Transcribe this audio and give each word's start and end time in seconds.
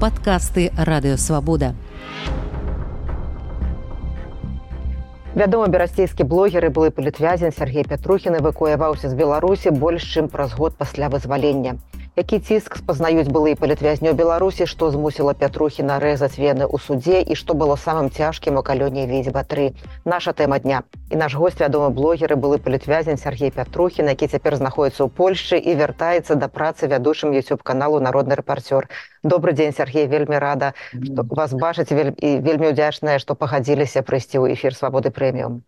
падкасты 0.00 0.70
радыёвабода. 0.76 1.74
Вядома, 5.36 5.66
берасцейскі 5.68 6.24
блогер 6.24 6.64
і 6.64 6.72
былы 6.72 6.90
палітвязень 6.90 7.52
Сергей 7.52 7.84
Пятрухін 7.84 8.40
эвакуяваўся 8.40 9.12
з 9.12 9.14
Беларусі 9.14 9.70
больш 9.70 10.06
чым 10.16 10.28
праз 10.32 10.56
год 10.56 10.76
пасля 10.80 11.12
вызвалення 11.12 11.76
які 12.16 12.38
ціск 12.40 12.76
спазнаюць 12.80 13.28
былыя 13.28 13.56
палітвязню 13.60 14.14
беларусі 14.16 14.64
што 14.70 14.88
змусіла 14.90 15.34
пятрухі 15.36 15.84
нарэзаць 15.84 16.40
вены 16.40 16.64
ў 16.64 16.80
судзе 16.80 17.20
і 17.20 17.36
што 17.36 17.52
было 17.52 17.76
самым 17.76 18.08
цяжкім 18.08 18.56
у 18.56 18.62
калёне 18.64 19.04
візьба 19.04 19.44
3 19.44 19.76
наша 20.08 20.32
тэма 20.32 20.58
дня. 20.58 20.80
І 21.12 21.20
наш 21.20 21.36
гость 21.36 21.60
вядомы 21.60 21.92
блогеры 21.92 22.40
былы 22.40 22.56
палітвязень 22.56 23.20
Сергей 23.20 23.52
пятрухін 23.52 24.08
які 24.08 24.32
цяпер 24.32 24.56
знаходіцца 24.56 25.04
ў 25.04 25.12
польльшы 25.12 25.60
і 25.60 25.76
вяртаецца 25.76 26.40
да 26.40 26.48
працы 26.48 26.88
вядучым 26.88 27.36
youtube 27.36 27.60
каналу 27.62 28.00
народны 28.00 28.40
рэпарцёр 28.40 28.88
добрый 29.22 29.52
дзень 29.52 29.76
Сергей 29.76 30.08
вельмі 30.08 30.40
рада 30.40 30.72
што 30.96 31.28
вас 31.28 31.52
бачыць 31.52 31.92
вель... 31.92 32.16
і 32.16 32.40
вельмі 32.40 32.72
удзячная 32.72 33.20
што 33.20 33.36
пагадзіліся 33.36 34.00
прыйсці 34.00 34.40
ў 34.40 34.56
эфір 34.56 34.72
свабоды 34.72 35.12
прэміум 35.12 35.60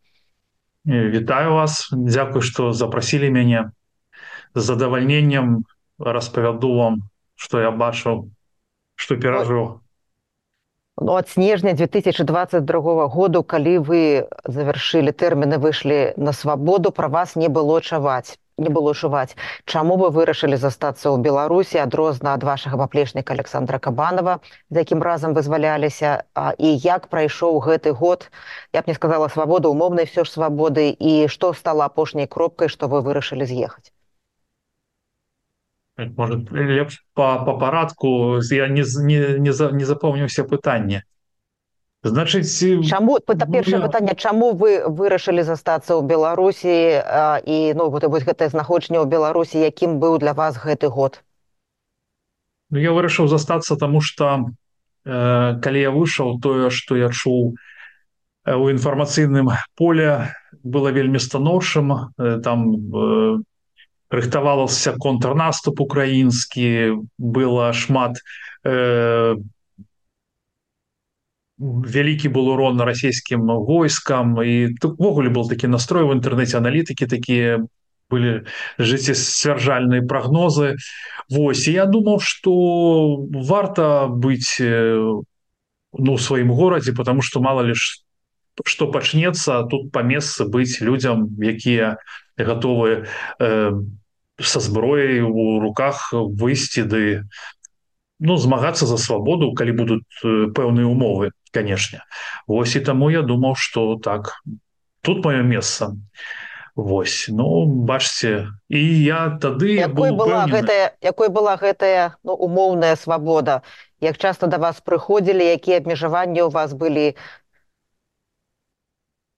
вітаю 0.88 1.60
вас. 1.60 1.92
Дзякую 1.92 2.40
што 2.40 2.72
запрасілі 2.72 3.28
мяне. 3.28 3.68
Задавальненнем 4.54 5.68
распавяду 5.98 6.74
вам 6.76 7.02
что 7.36 7.60
я 7.60 7.70
бачыў 7.70 8.30
что 8.94 9.16
перажыў. 9.16 9.80
Ну, 11.00 11.14
от 11.14 11.28
снежня 11.28 11.72
2022 11.74 13.08
году 13.08 13.42
калі 13.42 13.78
вы 13.78 14.26
завершылі 14.44 15.12
тэрміны 15.12 15.58
выйшлі 15.62 16.14
на 16.16 16.32
свабоду 16.32 16.90
про 16.90 17.08
вас 17.08 17.36
не 17.36 17.48
было 17.48 17.80
чаваць 17.80 18.38
не 18.58 18.68
было 18.68 18.94
шуваць 18.94 19.36
чаму 19.64 19.96
вы 20.00 20.10
вырашылі 20.10 20.58
застацца 20.58 21.06
ў 21.14 21.22
беларусі 21.22 21.78
адрозна 21.82 22.34
ад 22.38 22.42
вашага 22.48 22.80
паплечніка 22.82 23.34
александра 23.38 23.78
кабанова 23.78 24.40
за 24.70 24.82
якім 24.82 25.02
разам 25.02 25.38
вызваляліся? 25.38 26.24
І 26.58 26.74
як 26.86 27.06
прайшоў 27.14 27.60
гэты 27.68 27.94
год? 27.94 28.26
Я 28.72 28.82
б 28.82 28.90
не 28.90 28.98
сказала 28.98 29.28
свабоду 29.28 29.70
умоўнай 29.70 30.10
все 30.10 30.24
ж 30.24 30.34
свабоды 30.34 30.90
і 30.90 31.28
што 31.28 31.52
стала 31.54 31.86
апошняй 31.86 32.26
кропкай 32.26 32.68
што 32.68 32.90
вы 32.90 33.06
вырашылі 33.06 33.46
з'ехаць 33.46 33.94
может 35.98 36.50
лепш 36.50 37.04
по 37.14 37.42
па 37.44 37.54
парадку 37.58 38.40
я 38.50 38.68
не 38.68 38.84
не 39.02 39.38
не, 39.38 39.52
за, 39.52 39.70
не 39.70 39.84
запомніўся 39.84 40.44
пытанне 40.44 41.02
значыць 42.02 42.46
чаму 42.88 43.18
першае 43.26 43.82
пытанне 43.82 44.14
чаму 44.14 44.52
вы 44.54 44.86
вырашылі 44.86 45.42
застацца 45.42 45.98
ў 45.98 46.06
беларусі 46.06 47.02
а, 47.02 47.42
і 47.42 47.74
ну 47.74 47.90
вот 47.90 48.04
вось 48.04 48.22
гэтае 48.22 48.48
знаходжанне 48.54 49.02
ў 49.02 49.06
беларусі 49.10 49.58
якім 49.58 49.98
быў 49.98 50.18
для 50.18 50.34
вас 50.34 50.56
гэты 50.56 50.88
год? 50.88 51.22
Ну, 52.70 52.78
я 52.78 52.92
вырашыў 52.92 53.26
застацца 53.26 53.76
тому 53.76 54.00
что 54.00 54.54
э, 55.04 55.58
калі 55.58 55.80
я 55.80 55.90
выйшаў 55.90 56.38
тое 56.38 56.70
что 56.70 56.96
я 56.96 57.10
чуў 57.10 57.58
у 58.46 58.70
інфармацыйным 58.70 59.50
поле 59.74 60.30
было 60.62 60.94
вельмі 60.94 61.18
станоўшым 61.18 61.92
э, 61.92 62.38
там 62.44 62.70
э, 62.78 63.42
рыхтавалася 64.10 64.96
контрнаступ 64.98 65.80
украінскі 65.80 67.04
было 67.18 67.72
шмат 67.72 68.20
э, 68.64 69.36
вялікі 71.58 72.28
был 72.28 72.48
урон 72.54 72.76
на 72.76 72.84
расійскім 72.84 73.46
войскам. 73.46 74.38
І 74.42 74.78
увогуле 74.84 75.28
был 75.28 75.48
такі 75.48 75.68
настрой 75.68 76.04
в 76.06 76.14
інтэрнэце 76.14 76.56
аналітыкі 76.56 77.06
такія 77.06 77.58
были 78.08 78.46
жыццесцвярджальныя 78.78 80.02
прогнозы 80.06 80.76
Вось 81.28 81.68
я 81.68 81.84
думаў 81.84 82.20
что 82.24 83.20
варта 83.28 84.08
быць 84.08 84.56
ну 84.58 86.16
сваім 86.16 86.52
горадзе 86.52 86.94
потому 86.96 87.20
что 87.20 87.40
мало 87.40 87.60
лишь 87.60 88.07
что 88.66 88.90
пачнется 88.90 89.62
тут 89.70 89.92
по 89.92 90.00
месцы 90.00 90.44
быць 90.44 90.80
людям 90.80 91.28
якія 91.38 91.98
готовы 92.38 93.06
э, 93.38 93.72
со 94.40 94.60
зброяй 94.60 95.20
у 95.20 95.60
руках 95.60 96.12
выйсці 96.12 96.82
ды 96.82 97.24
ну 98.18 98.36
змагацца 98.36 98.86
за 98.86 98.98
свабоду 98.98 99.54
калі 99.54 99.72
будуць 99.72 100.06
э, 100.24 100.50
пэўныя 100.54 100.86
умовы 100.86 101.30
канешне. 101.50 102.02
Вось 102.46 102.76
і 102.76 102.80
таму 102.80 103.10
я 103.10 103.22
думаў 103.22 103.54
что 103.56 103.96
так 103.96 104.42
тут 105.02 105.24
маё 105.24 105.42
месца. 105.42 105.94
Вось 106.78 107.26
ну 107.28 107.66
бачце 107.66 108.54
і 108.68 108.82
я 109.02 109.38
тады 109.42 109.74
якой 109.74 110.14
была 110.14 110.46
гэтая 110.46 110.94
якой 111.02 111.28
была 111.28 111.56
гэтая 111.58 112.14
ну, 112.22 112.34
умоўная 112.34 112.94
свабода? 112.96 113.62
Як 114.00 114.18
часто 114.18 114.46
да 114.46 114.58
вас 114.62 114.78
прыходзілі 114.80 115.42
якія 115.42 115.82
абмежаванні 115.82 116.42
у 116.42 116.50
вас 116.50 116.72
былі 116.72 117.18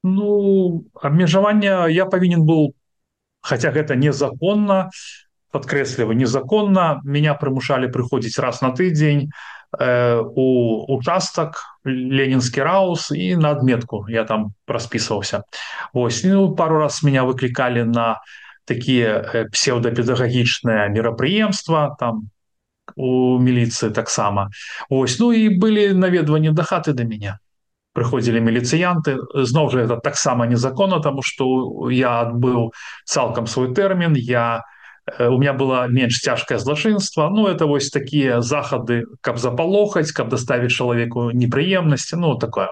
Ну 0.02 0.84
абмежавання 0.94 1.88
я 1.88 2.06
павінен 2.06 2.42
был 2.42 2.72
хотя 3.40 3.72
гэта 3.72 3.96
незаконна 3.96 4.90
подкрэсліва 5.50 6.14
незаконна 6.14 7.00
меня 7.04 7.34
прымушалі 7.34 7.90
прыходзіць 7.90 8.38
раз 8.38 8.62
на 8.62 8.70
тыдзень 8.70 9.28
э, 9.78 10.20
у 10.22 10.46
участак 10.96 11.58
ленінскі 11.84 12.62
раус 12.62 13.10
і 13.10 13.36
на 13.36 13.50
адметку 13.56 14.06
я 14.08 14.24
там 14.24 14.52
распісваўся 14.68 15.42
ось 15.92 16.22
ну, 16.24 16.54
пару 16.54 16.78
раз 16.78 17.02
меня 17.02 17.24
выклікалі 17.24 17.84
на 17.84 18.20
такія 18.64 19.20
э, 19.20 19.44
псеўдапедагагічныя 19.50 20.88
мерапрыемства 20.88 21.96
там 21.98 22.30
у 22.96 23.38
міліцыі 23.38 23.90
таксама 23.90 24.50
ось 24.88 25.18
ну 25.18 25.32
і 25.32 25.48
былі 25.48 25.94
наведванні 25.94 26.54
да 26.54 26.62
хаты 26.62 26.92
да 26.92 27.04
меня 27.04 27.38
прыходзілі 27.92 28.40
міліцыянты 28.46 29.18
зноў 29.34 29.70
жа 29.74 29.84
это 29.86 29.96
таксама 29.98 30.46
незаконна 30.46 31.00
тому 31.02 31.22
что 31.22 31.90
я 31.90 32.22
адбыў 32.22 32.70
цалкам 33.04 33.46
свой 33.46 33.74
тэрмін 33.74 34.14
я 34.14 34.62
э, 35.06 35.26
у 35.26 35.38
меня 35.38 35.52
было 35.52 35.88
менш 35.88 36.20
цяжкае 36.22 36.58
злачынства 36.58 37.30
Ну 37.30 37.48
это 37.48 37.66
вось 37.66 37.90
такія 37.90 38.40
захады 38.40 39.06
каб 39.20 39.38
запалохаць 39.38 40.12
каб 40.12 40.28
даставіць 40.28 40.72
чалавеку 40.72 41.30
непрыемнасці 41.30 42.16
ну 42.16 42.38
такое. 42.38 42.70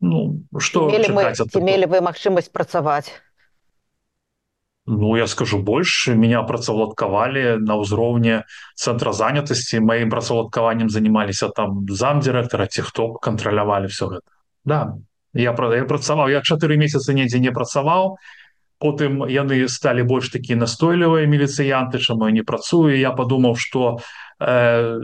Ну 0.00 0.46
что 0.58 0.90
мелі 0.90 1.86
вы 1.86 2.00
магчымасць 2.00 2.52
працаваць 2.52 3.10
Ну 4.86 5.16
я 5.16 5.26
скажу 5.26 5.58
больш 5.58 6.08
меня 6.10 6.42
працаўладкавалі 6.42 7.58
на 7.62 7.78
ўзроўні 7.82 8.46
цэнтра 8.78 9.10
занятасці 9.10 9.82
маім 9.82 10.10
працаўладкаваннем 10.10 10.90
занималіся 10.90 11.50
там 11.50 11.82
замдырэктара 11.86 12.66
ці 12.66 12.86
хто 12.86 13.14
кантралявалі 13.18 13.90
все 13.90 14.06
гэта 14.06 14.41
да 14.64 14.98
я 15.34 15.52
правда 15.52 15.76
я 15.76 15.84
працаваў 15.84 16.28
я 16.28 16.42
чатыры 16.42 16.76
месяцы 16.76 17.14
недзе 17.14 17.40
не 17.40 17.52
працаваў 17.52 18.16
потым 18.82 19.24
яны 19.30 19.68
сталі 19.68 20.02
больш 20.02 20.30
такі 20.34 20.58
настойлівыя 20.58 21.26
міліцыянты 21.30 22.02
чаму 22.02 22.28
не 22.28 22.42
працую 22.42 22.98
я 22.98 23.12
подумаў 23.14 23.56
что 23.56 24.00
э, 24.40 25.00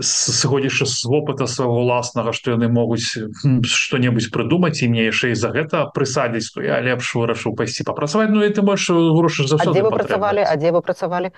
сыходзячы 0.00 0.86
з 0.86 1.04
вопыта 1.04 1.46
свайго 1.46 1.84
уласнага 1.84 2.32
што 2.32 2.56
яны 2.56 2.68
могуць 2.68 3.14
что-небудзь 3.62 4.32
прыдумаць 4.34 4.82
і 4.82 4.88
мне 4.88 5.06
яшчэ 5.08 5.32
і 5.32 5.38
за 5.38 5.52
гэта 5.54 5.86
прысадзіць 5.94 6.50
то 6.56 6.64
я 6.64 6.80
лепш 6.80 7.14
вырашыў 7.14 7.54
пайсці 7.54 7.84
папрацаваць 7.84 8.32
Ну 8.34 8.42
і 8.42 8.50
ты 8.50 8.62
больш 8.62 8.90
грошы 8.90 9.46
за 9.46 9.60
вы 9.60 9.94
працавалі 9.94 10.42
а 10.42 10.54
дзе 10.56 10.72
вы 10.74 10.82
працавалі 10.82 11.30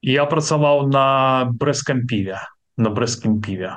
я 0.00 0.24
працаваў 0.24 0.88
на 0.88 1.50
брэскам 1.52 2.06
піве 2.06 2.40
на 2.80 2.90
брэскім 2.90 3.42
піве 3.44 3.76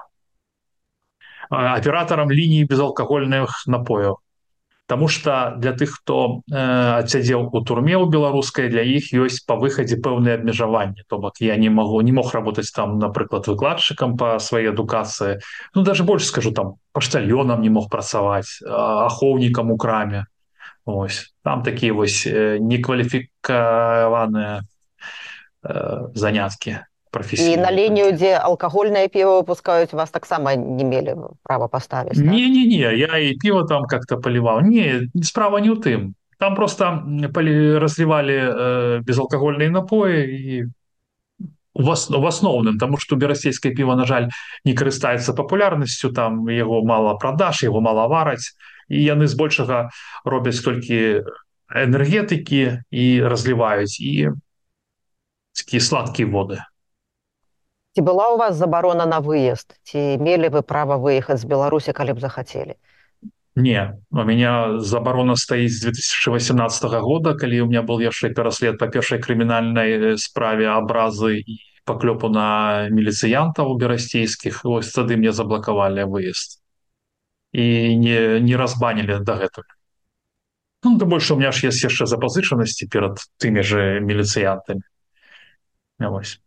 аператорам 1.49 2.31
лініі 2.31 2.69
безалкагольных 2.69 3.65
напояў 3.67 4.19
Таму 4.85 5.07
что 5.07 5.55
для 5.57 5.71
тых 5.71 5.95
хто 5.95 6.43
э, 6.51 6.59
адсядзеў 6.99 7.55
у 7.55 7.59
турме 7.63 7.95
ў 7.95 8.03
беларускай 8.11 8.67
для 8.67 8.83
іх 8.83 9.15
ёсць 9.15 9.39
па 9.47 9.55
выхадзе 9.55 9.95
пэўныя 9.95 10.35
абмежаванні 10.35 11.07
то 11.07 11.23
бок 11.23 11.39
я 11.39 11.55
не 11.55 11.71
могу 11.71 12.03
не 12.03 12.11
мог 12.11 12.35
работаць 12.35 12.67
там 12.75 12.99
напрыклад 12.99 13.47
выкладчыкам 13.47 14.19
по 14.19 14.43
сваёй 14.43 14.75
адукацыі 14.75 15.39
Ну 15.73 15.87
даже 15.87 16.03
больше 16.03 16.27
скажу 16.27 16.51
там 16.51 16.75
паштальёнам 16.91 17.63
не 17.63 17.71
мог 17.71 17.87
працаваць 17.89 18.59
ахоўнікам 18.67 19.71
у 19.71 19.77
краме. 19.77 20.27
Ось. 20.85 21.33
Там 21.43 21.63
такія 21.63 21.93
вось 21.93 22.27
э, 22.27 22.59
некваліфікаваныя 22.59 24.63
э, 25.63 26.07
заняткі 26.13 26.83
і 27.37 27.57
на 27.57 27.71
лінію 27.71 28.11
дзе 28.17 28.33
алкагольнае 28.41 29.07
піва 29.07 29.41
выпускаюць 29.41 29.93
вас 29.93 30.09
таксама 30.09 30.55
не 30.55 30.83
мелі 30.83 31.15
права 31.43 31.67
паставіць 31.67 32.17
так? 32.17 32.25
не 32.25 32.49
не 32.49 32.65
не 32.65 32.81
я 32.97 33.17
і 33.17 33.37
піва 33.37 33.63
там 33.69 33.85
как-то 33.85 34.17
паліваў 34.17 34.61
не 34.61 35.09
справа 35.21 35.61
не 35.61 35.69
ў 35.69 35.77
тым. 35.77 36.13
Там 36.39 36.55
просто 36.55 37.05
разлівалі 37.79 38.37
э, 38.37 38.99
безалкагольныя 39.05 39.69
напоі 39.69 40.25
і 40.25 40.65
вас 41.73 42.09
в 42.09 42.25
асноўным 42.25 42.77
тому 42.77 42.97
что 42.97 43.15
берасцейскае 43.15 43.73
піва 43.73 43.95
на 43.95 44.05
жаль 44.05 44.29
не 44.65 44.73
карыстаецца 44.73 45.33
папулярнасцю 45.33 46.11
там 46.13 46.49
яго 46.49 46.83
мало 46.85 47.17
продаж 47.17 47.63
его 47.63 47.81
мало 47.81 48.07
вараць 48.07 48.53
і 48.89 49.01
яны 49.01 49.27
збольшага 49.27 49.89
робяць 50.25 50.61
толькі 50.61 51.25
энергетыкі 51.73 52.81
і 52.91 53.05
разліваюць 53.25 53.97
і 54.01 54.37
такія 55.53 55.81
сладкія 55.81 56.29
воды 56.29 56.61
ці 57.93 58.01
была 58.01 58.33
у 58.33 58.37
вас 58.37 58.55
забарона 58.55 59.05
на 59.05 59.19
выезд? 59.21 59.77
Ці 59.83 60.17
мелі 60.17 60.49
вы 60.49 60.61
права 60.61 60.97
выехаць 60.97 61.37
з 61.41 61.45
беларусі 61.45 61.93
калі 61.93 62.13
б 62.13 62.19
захацелі? 62.19 62.75
Не 63.55 63.97
у 64.11 64.23
меня 64.25 64.79
забарона 64.79 65.35
стаіць 65.35 65.77
з 65.77 65.93
2018 65.93 66.83
года 67.05 67.35
калі 67.37 67.61
у 67.61 67.67
меня 67.69 67.81
был 67.81 68.01
яшчэ 68.01 68.33
пераслед 68.33 68.79
по 68.79 68.87
першай 68.87 69.21
крымінальнай 69.21 70.17
справе 70.17 70.73
абразы 70.73 71.37
і 71.45 71.59
паклёпу 71.85 72.29
на 72.33 72.89
міліцыянтаў 72.89 73.77
берасцейскіх 73.77 74.63
вось 74.65 74.91
тады 74.91 75.17
мне 75.17 75.31
заблакавалі 75.31 76.09
выезд. 76.09 76.59
І 77.53 77.95
не 77.97 78.39
не 78.41 78.57
разбанілі 78.57 79.21
дагэтуль 79.21 79.69
ну, 80.83 80.97
да 80.97 81.05
больше 81.05 81.33
у 81.33 81.37
меня 81.37 81.51
ж 81.51 81.67
есть 81.67 81.83
яшчэ 81.83 82.05
запазычанасці 82.05 82.87
перад 82.87 83.19
тымі 83.39 83.63
же 83.63 83.99
міліцыянтамі 84.01 84.83
вось 85.99 86.42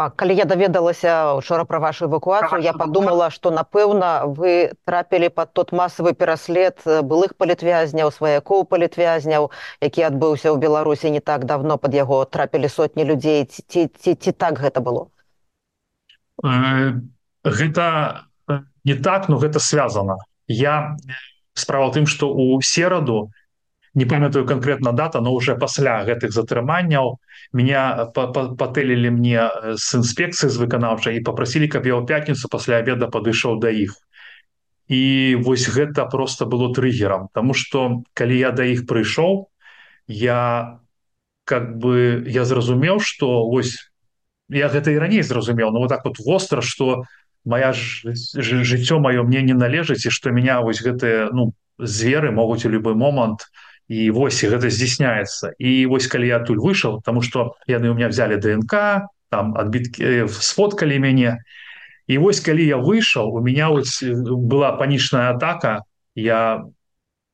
А 0.00 0.08
калі 0.08 0.32
я 0.32 0.44
даведалася 0.48 1.36
учора 1.36 1.66
пра 1.68 1.78
вашу 1.84 2.06
эвакуацыю 2.08 2.62
я 2.64 2.72
подумала 2.72 3.28
что 3.28 3.50
напэўна 3.52 4.24
вы 4.38 4.72
трапілі 4.88 5.28
под 5.28 5.52
тот 5.52 5.72
масавы 5.76 6.14
пераслед 6.16 6.80
былых 6.86 7.34
палітвязняў 7.36 8.08
сваякоў 8.08 8.64
палітвязняў 8.70 9.50
які 9.84 10.06
адбыўся 10.08 10.48
ў 10.48 10.56
беларусі 10.56 11.12
не 11.12 11.20
так 11.20 11.44
давно 11.44 11.76
под 11.76 11.92
яго 11.98 12.24
трапілі 12.24 12.72
сотні 12.72 13.04
людзей. 13.04 13.44
Ці 13.44 13.92
ці 13.92 14.14
ці 14.16 14.32
так 14.32 14.56
гэта 14.64 14.80
было? 14.80 15.12
Э, 16.40 16.96
гэта 17.44 18.24
не 18.84 18.96
так 18.96 19.28
но 19.28 19.36
гэта 19.36 19.60
связано 19.60 20.16
я 20.48 20.96
справа 21.52 21.92
тым 21.92 22.06
что 22.06 22.32
у 22.32 22.62
сераду 22.62 23.28
не 23.94 24.04
памятаю 24.04 24.46
конкретно 24.46 24.92
дата 24.92 25.20
но 25.20 25.32
уже 25.32 25.56
пасля 25.56 26.04
гэтых 26.04 26.30
затрыманняў 26.30 27.18
меня 27.52 28.06
патэлілі 28.14 29.10
мне 29.10 29.50
с 29.74 29.94
э, 29.94 29.98
інспекцыі 29.98 30.50
з 30.50 30.56
выканаўчай 30.62 31.18
і 31.18 31.26
попросілі 31.26 31.66
каб 31.66 31.86
я 31.86 31.98
ў 31.98 32.06
пятніцу 32.06 32.46
пасля 32.46 32.78
обеда 32.78 33.10
падышоў 33.10 33.58
да 33.58 33.70
іх. 33.70 33.98
І 34.86 35.38
вось 35.42 35.66
гэта 35.66 36.06
просто 36.06 36.46
было 36.46 36.70
трыггером 36.74 37.28
тому 37.34 37.54
что 37.54 38.02
калі 38.14 38.38
я 38.38 38.50
да 38.54 38.62
іх 38.62 38.86
прыйшоў 38.86 39.50
я 40.06 40.78
как 41.44 41.78
бы 41.78 42.22
я 42.26 42.44
зразумеў 42.44 43.02
что 43.02 43.42
ось 43.50 43.90
я 44.50 44.70
гэта 44.70 44.94
і 44.94 45.02
раней 45.02 45.22
зразумеў 45.22 45.74
но 45.74 45.82
вот 45.82 45.90
так 45.90 46.04
вот 46.04 46.22
востра 46.22 46.62
что 46.62 47.02
моя 47.44 47.72
ж 47.72 48.14
жыццё 48.38 49.02
маё 49.02 49.26
мне 49.26 49.42
не 49.42 49.54
належыць 49.54 50.06
і 50.06 50.14
что 50.14 50.30
меня 50.30 50.62
вось 50.62 50.78
гэтыя 50.78 51.34
ну 51.34 51.54
зверы 51.78 52.30
могуць 52.30 52.62
у 52.66 52.70
любой 52.70 52.94
момант 52.94 53.50
у 53.50 53.69
і 53.90 54.10
вось 54.14 54.38
гэта 54.46 54.70
здзяйсняецца. 54.70 55.58
І 55.58 55.90
вось 55.90 56.06
калі 56.06 56.30
я 56.30 56.38
адтуль 56.38 56.62
выйшаў 56.62 57.02
тому 57.02 57.26
что 57.26 57.58
яны 57.66 57.90
у 57.90 57.94
меня 57.98 58.06
взяли 58.06 58.38
днк 58.38 58.70
там 59.34 59.58
адбіткі 59.58 60.30
сфоткалі 60.30 61.02
мяне. 61.02 61.42
І 62.06 62.22
вось 62.22 62.38
калі 62.38 62.62
я 62.62 62.78
выйшаў 62.78 63.34
у 63.34 63.42
меня 63.42 63.74
ось 63.74 63.98
была 64.06 64.78
панічная 64.78 65.34
атака. 65.34 65.82
Я 66.14 66.62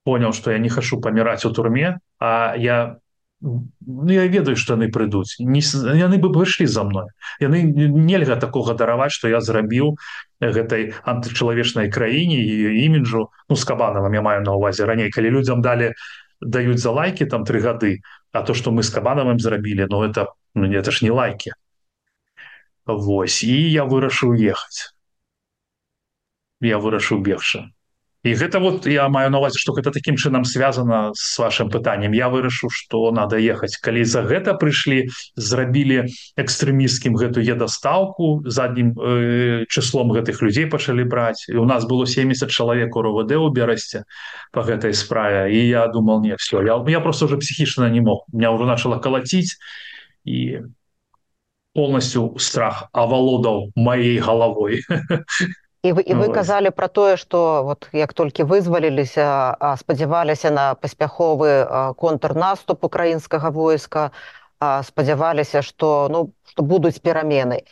понял 0.05 0.33
что 0.33 0.51
я 0.51 0.59
не 0.59 0.73
хачу 0.73 0.97
паміраць 0.97 1.45
у 1.45 1.53
турме 1.53 2.01
а 2.19 2.57
я 2.57 2.97
ну, 3.45 4.09
я 4.09 4.25
ведаю 4.25 4.57
что 4.57 4.81
яны 4.81 4.89
прыйдуць. 4.89 5.37
Не 5.39 5.61
яны 5.61 6.17
бы 6.17 6.33
выйшлі 6.33 6.65
за 6.65 6.89
мной. 6.89 7.13
Яны 7.37 7.69
нельга 7.69 8.41
такого 8.41 8.73
дараваць 8.73 9.13
что 9.13 9.29
я 9.29 9.45
зрабіў 9.45 10.01
гэтай 10.41 10.97
антычалавечнай 11.05 11.93
краіне 11.93 12.41
і 12.41 12.81
іміджу 12.89 13.29
ну 13.49 13.57
с 13.57 13.65
кабанавым 13.69 14.17
я 14.17 14.23
маю 14.25 14.41
на 14.41 14.57
увазе 14.57 14.89
раней. 14.89 15.13
Калі 15.13 15.37
людям 15.37 15.61
далі 15.61 15.93
даюць 16.42 16.80
за 16.82 16.92
лайки 16.92 17.26
там 17.26 17.46
три 17.46 17.60
гады 17.60 18.02
а 18.32 18.44
то 18.44 18.54
что 18.54 18.72
мы 18.72 18.84
с 18.84 18.90
кабанавым 18.90 19.40
зрабілі 19.40 19.88
но 19.90 20.06
это 20.06 20.34
ну, 20.54 20.72
это 20.72 20.92
ж 20.92 21.04
не 21.06 21.12
лайки 21.12 21.54
Вось 22.86 23.44
і 23.44 23.56
я 23.72 23.86
вырашыў 23.86 24.34
ехаць 24.34 24.94
я 26.62 26.78
вырашыў 26.78 27.22
бегчы 27.22 27.70
І 28.27 28.35
гэта 28.35 28.59
вот 28.59 28.87
я 28.91 29.09
маю 29.09 29.31
навазе 29.31 29.59
что 29.63 29.73
гэта 29.73 29.95
таким 29.95 30.17
чынам 30.17 30.43
связано 30.45 31.15
с 31.15 31.39
вашим 31.39 31.71
пытанием 31.71 32.13
я 32.13 32.29
вырашу 32.29 32.69
что 32.71 33.11
надо 33.13 33.39
ехаць. 33.39 33.79
Калі 33.79 34.03
за 34.05 34.27
гэта 34.27 34.59
прыйшлі 34.59 35.07
зрабілі 35.39 36.11
экстрэміскім 36.35 37.15
гэту 37.15 37.39
едастаўку 37.39 38.43
заднім 38.43 38.99
э, 38.99 39.65
числом 39.71 40.11
гэтых 40.11 40.43
людзей 40.43 40.67
пачалі 40.67 41.07
браць. 41.07 41.47
І 41.49 41.63
у 41.63 41.65
нас 41.65 41.87
было 41.87 42.07
70 42.07 42.51
чалавек 42.51 42.97
у 42.97 43.03
ровд 43.03 43.31
у 43.31 43.49
берасці 43.51 44.03
по 44.51 44.67
гэтай 44.67 44.95
справе. 44.95 45.55
І 45.55 45.69
я 45.69 45.87
думал 45.87 46.23
не 46.23 46.35
все 46.35 46.63
я 46.67 46.83
я 46.89 47.01
просто 47.01 47.27
уже 47.27 47.37
психічна 47.37 47.91
не 47.91 48.01
мог. 48.01 48.27
Меня 48.33 48.51
уже 48.51 48.67
начала 48.67 48.99
калаціць 48.99 49.55
і 50.25 50.67
полностью 51.75 52.35
страх 52.39 52.89
авалодаў 52.93 53.71
моей 53.77 54.19
головой 54.19 54.83
і 55.83 55.93
вы, 55.93 56.03
і 56.03 56.15
вы 56.15 56.33
казалі 56.33 56.71
пра 56.71 56.89
тое 56.89 57.17
што 57.17 57.63
вот 57.65 57.89
як 57.93 58.13
толькі 58.13 58.49
вызваліліся 58.49 59.57
спадзяваліся 59.81 60.51
на 60.51 60.75
паспяховы 60.75 61.95
контрнаступ 62.01 62.85
украінскага 62.85 63.51
войска 63.51 64.11
спадзяваліся 64.61 65.63
што 65.63 66.09
ну 66.11 66.33
што 66.51 66.63
будуць 66.63 66.99
перамены 67.01 67.63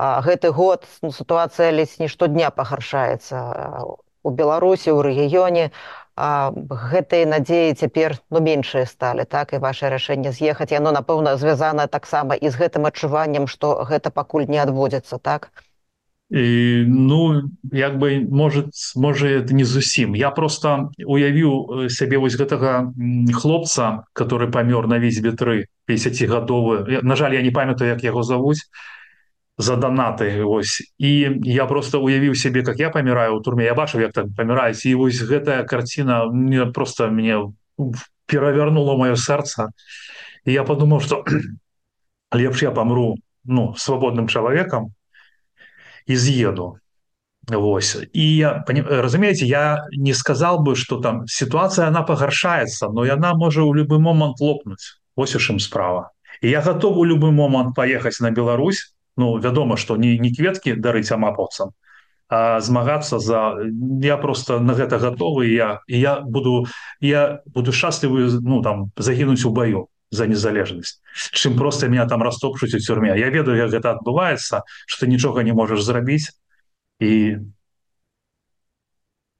гэты 0.00 0.50
год 0.50 0.86
ну, 1.02 1.12
сітуацыя 1.12 1.70
ледзь 1.70 1.98
не 2.00 2.08
штодня 2.08 2.50
пагаршаецца 2.50 3.36
у 4.22 4.30
беларусі 4.30 4.92
ў 4.92 5.00
рэгіёне. 5.08 5.70
Гэтыя 6.20 7.24
надзеі 7.28 7.76
цяпер 7.80 8.16
ну 8.28 8.40
меншыя 8.44 8.84
сталі 8.84 9.24
так 9.24 9.52
і 9.56 9.60
ваше 9.64 9.88
рашэнне 9.88 10.32
з'ехаць. 10.36 10.72
Яно 10.72 10.92
напэўна 10.92 11.36
звязана 11.40 11.86
таксама 11.86 12.36
і 12.36 12.48
з 12.48 12.60
гэтым 12.60 12.88
адчуваннем 12.88 13.48
што 13.48 13.84
гэта 13.88 14.12
пакуль 14.12 14.44
не 14.48 14.60
адводзіцца 14.60 15.18
так? 15.18 15.52
а 15.54 15.69
І, 16.30 16.84
ну 16.86 17.42
як 17.72 17.98
бы 17.98 18.20
может 18.30 18.70
можа 18.94 19.26
это 19.26 19.52
не 19.52 19.64
зусім 19.64 20.14
я 20.14 20.30
просто 20.30 20.94
уявіў 21.02 21.90
сябе 21.90 22.22
вось 22.22 22.38
гэтага 22.38 22.94
хлопца 23.34 24.06
который 24.14 24.46
памёр 24.46 24.86
на 24.86 25.02
весь 25.02 25.18
бетры 25.18 25.66
50гадовы 25.90 27.02
на 27.02 27.16
жаль 27.16 27.34
я 27.34 27.42
не 27.42 27.50
памятаю 27.50 27.90
як 27.90 28.04
яго 28.06 28.22
завуць 28.22 28.70
за 29.58 29.74
данаты 29.74 30.44
ось. 30.46 30.94
І 30.98 31.42
я 31.42 31.66
просто 31.66 31.98
уявіў 31.98 32.38
сябе 32.38 32.62
как 32.62 32.78
я 32.78 32.90
паміраю 32.90 33.34
у 33.34 33.42
турме 33.42 33.64
я 33.64 33.74
бачу 33.74 33.98
як 33.98 34.12
так 34.12 34.30
паміраюць 34.36 34.86
і 34.86 34.94
вось 34.94 35.18
гэтая 35.18 35.66
карціна 35.66 36.30
мне 36.30 36.66
просто 36.66 37.10
мне 37.10 37.42
перавярнула 38.30 38.94
маё 38.94 39.18
сэрца 39.18 39.74
я 40.46 40.62
подумаў 40.62 41.02
что 41.02 41.24
лепш 42.32 42.62
я 42.62 42.70
памру 42.70 43.18
ну 43.42 43.74
свабодным 43.74 44.28
чалавекам 44.28 44.94
и 46.10 46.16
з'еду 46.16 46.76
Вось. 47.48 47.96
І 48.12 48.46
разумееце 48.68 49.46
я 49.46 49.86
не 49.92 50.14
сказал 50.14 50.62
бы 50.62 50.76
что 50.76 51.00
там 51.00 51.26
ситуация 51.26 51.88
она 51.88 52.02
пагаршается 52.02 52.88
но 52.88 53.04
яна 53.04 53.34
можа 53.34 53.62
у 53.62 53.74
любы 53.74 53.98
момант 53.98 54.40
лопнуть. 54.40 55.00
Ось 55.16 55.50
ім 55.50 55.58
справа. 55.60 56.10
І 56.42 56.50
я 56.50 56.60
готов 56.60 56.98
у 56.98 57.06
любы 57.06 57.30
момант 57.30 57.74
поехать 57.74 58.18
на 58.20 58.30
Беларусь. 58.30 58.94
Ну 59.16 59.38
вядома 59.38 59.76
что 59.76 59.96
не 59.96 60.18
не 60.18 60.34
кветки 60.34 60.74
дарыць 60.74 61.12
амапаўцам 61.12 61.70
змагацца 62.60 63.18
за 63.18 63.58
я 64.02 64.16
просто 64.16 64.60
на 64.60 64.74
гэта 64.74 64.98
готовы 64.98 65.46
я 65.46 65.80
і 65.88 65.98
я 65.98 66.20
буду 66.20 66.66
я 67.00 67.40
буду 67.46 67.72
шчаслівы 67.72 68.40
ну 68.42 68.62
там 68.62 68.92
загінуць 68.96 69.44
у 69.44 69.50
бою 69.50 69.88
за 70.10 70.26
незалежнасць. 70.26 71.00
Чым 71.32 71.56
просто 71.56 71.88
меня 71.88 72.06
там 72.06 72.22
растопчуць 72.22 72.74
у 72.74 72.80
тюрме 72.80 73.14
я 73.18 73.30
ведаю 73.30 73.56
як 73.56 73.70
гэта 73.70 73.96
адбываецца 73.96 74.62
что 74.86 75.06
нічога 75.06 75.42
не 75.42 75.52
можаш 75.52 75.82
зрабіць. 75.82 76.34
І 77.00 77.38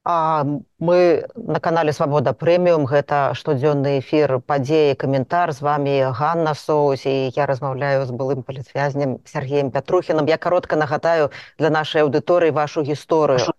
А 0.02 0.44
мы 0.78 1.28
на 1.36 1.60
канале 1.60 1.92
свабода 1.92 2.32
прэміум 2.32 2.86
гэта 2.88 3.36
штодзённы 3.36 3.98
эфир 4.00 4.40
падзеі 4.40 4.96
каментар. 4.96 5.52
З 5.52 5.60
вами 5.60 5.92
Ганна 6.16 6.54
соусе 6.54 7.28
я 7.28 7.44
размаўляю 7.44 8.06
з 8.08 8.10
былым 8.10 8.42
палітвязнем 8.42 9.18
Сергеем 9.26 9.70
пятрухіным. 9.70 10.24
Я 10.26 10.38
каротка 10.38 10.76
нагадаю 10.76 11.30
для 11.58 11.68
нашай 11.68 12.02
аўдыторыі 12.02 12.50
вашу 12.50 12.80
гісторыю 12.80 13.52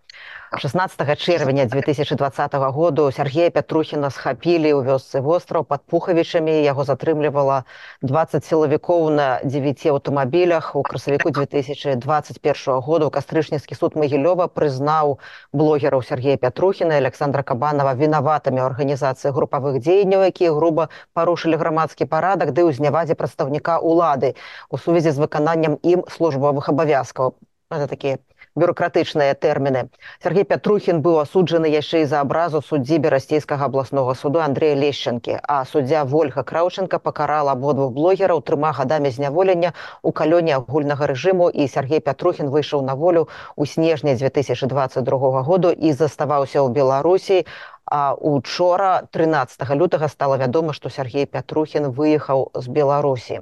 16 0.58 1.17
чэрвеня 1.17 1.65
2020 1.65 2.53
году 2.53 3.12
Сергея 3.12 3.50
Пятрухіна 3.50 4.10
схапілі 4.12 4.75
ў 4.75 4.84
вёсцы 4.84 5.24
востраў 5.24 5.63
пад 5.63 5.88
пухавічамі. 5.88 6.51
Яго 6.51 6.84
затрымлівала 6.84 7.63
20 8.03 8.43
сілавікоў 8.43 9.15
на 9.15 9.39
9 9.48 9.86
аўтамабілях. 9.96 10.75
У 10.75 10.84
красавіку 10.84 11.31
2021 11.31 12.84
году 12.84 13.08
кастрычніцкі 13.08 13.79
суд 13.79 13.96
магілёва 13.96 14.51
прызнаў 14.51 15.24
блогераў 15.55 16.03
Сергея 16.03 16.36
Пятрухіна 16.36 17.00
Александра 17.00 17.48
Кабанова 17.48 17.96
вінаватымі 17.96 18.60
ў 18.60 18.75
арганізацыі 18.75 19.31
групавых 19.31 19.79
дзеянняў 19.79 20.27
якія 20.27 20.51
груба 20.51 20.91
парушылі 21.15 21.55
грамадскі 21.55 22.12
парадак 22.12 22.51
ды 22.51 22.67
ўзнявазе 22.67 23.15
прадстаўніка 23.15 23.79
ўлады. 23.79 24.36
У 24.67 24.75
сувязі 24.75 25.15
з 25.15 25.24
выкананнем 25.24 25.79
ім 25.79 26.03
службовых 26.12 26.67
абавязкаў. 26.67 27.39
Это 27.72 27.88
такія 27.88 28.20
бюрократычныя 28.55 29.34
тэрміны. 29.34 29.88
Сергей 30.24 30.43
пятрухін 30.43 31.00
быў 31.05 31.22
асуджаны 31.24 31.72
яшчэ 31.72 32.03
і 32.03 32.10
за 32.12 32.20
абразу 32.25 32.62
суддзі 32.62 33.00
берасцейскага 33.05 33.70
абласнога 33.72 34.15
суду 34.15 34.43
Андрея 34.43 34.75
лешчанкі 34.75 35.39
а 35.41 35.63
суддзя 35.65 36.03
ольга 36.03 36.43
краўченко 36.43 37.00
пакарала 37.00 37.55
абодвух 37.55 37.96
блогераў 37.96 38.43
трыма 38.43 38.74
гадамі 38.75 39.12
зняволення 39.15 39.74
у 40.03 40.12
калёне 40.12 40.55
агульнага 40.60 41.08
рэжыму 41.08 41.50
і 41.50 41.67
Сергей 41.67 42.00
пятрухін 42.00 42.51
выйшаў 42.51 42.84
на 42.84 42.96
волю 42.96 43.27
у 43.55 43.65
снежні 43.65 44.15
2022 44.15 45.43
году 45.48 45.72
і 45.72 45.93
заставаўся 45.93 46.60
ў 46.60 46.70
беларусі. 46.72 47.46
А 47.91 48.13
учора 48.13 49.03
13 49.12 49.67
лютага 49.75 50.08
стала 50.08 50.38
вядома 50.38 50.74
што 50.74 50.89
Сергей 50.89 51.25
пятрухін 51.25 51.91
выехаў 51.91 52.51
з 52.55 52.67
беларусі 52.67 53.41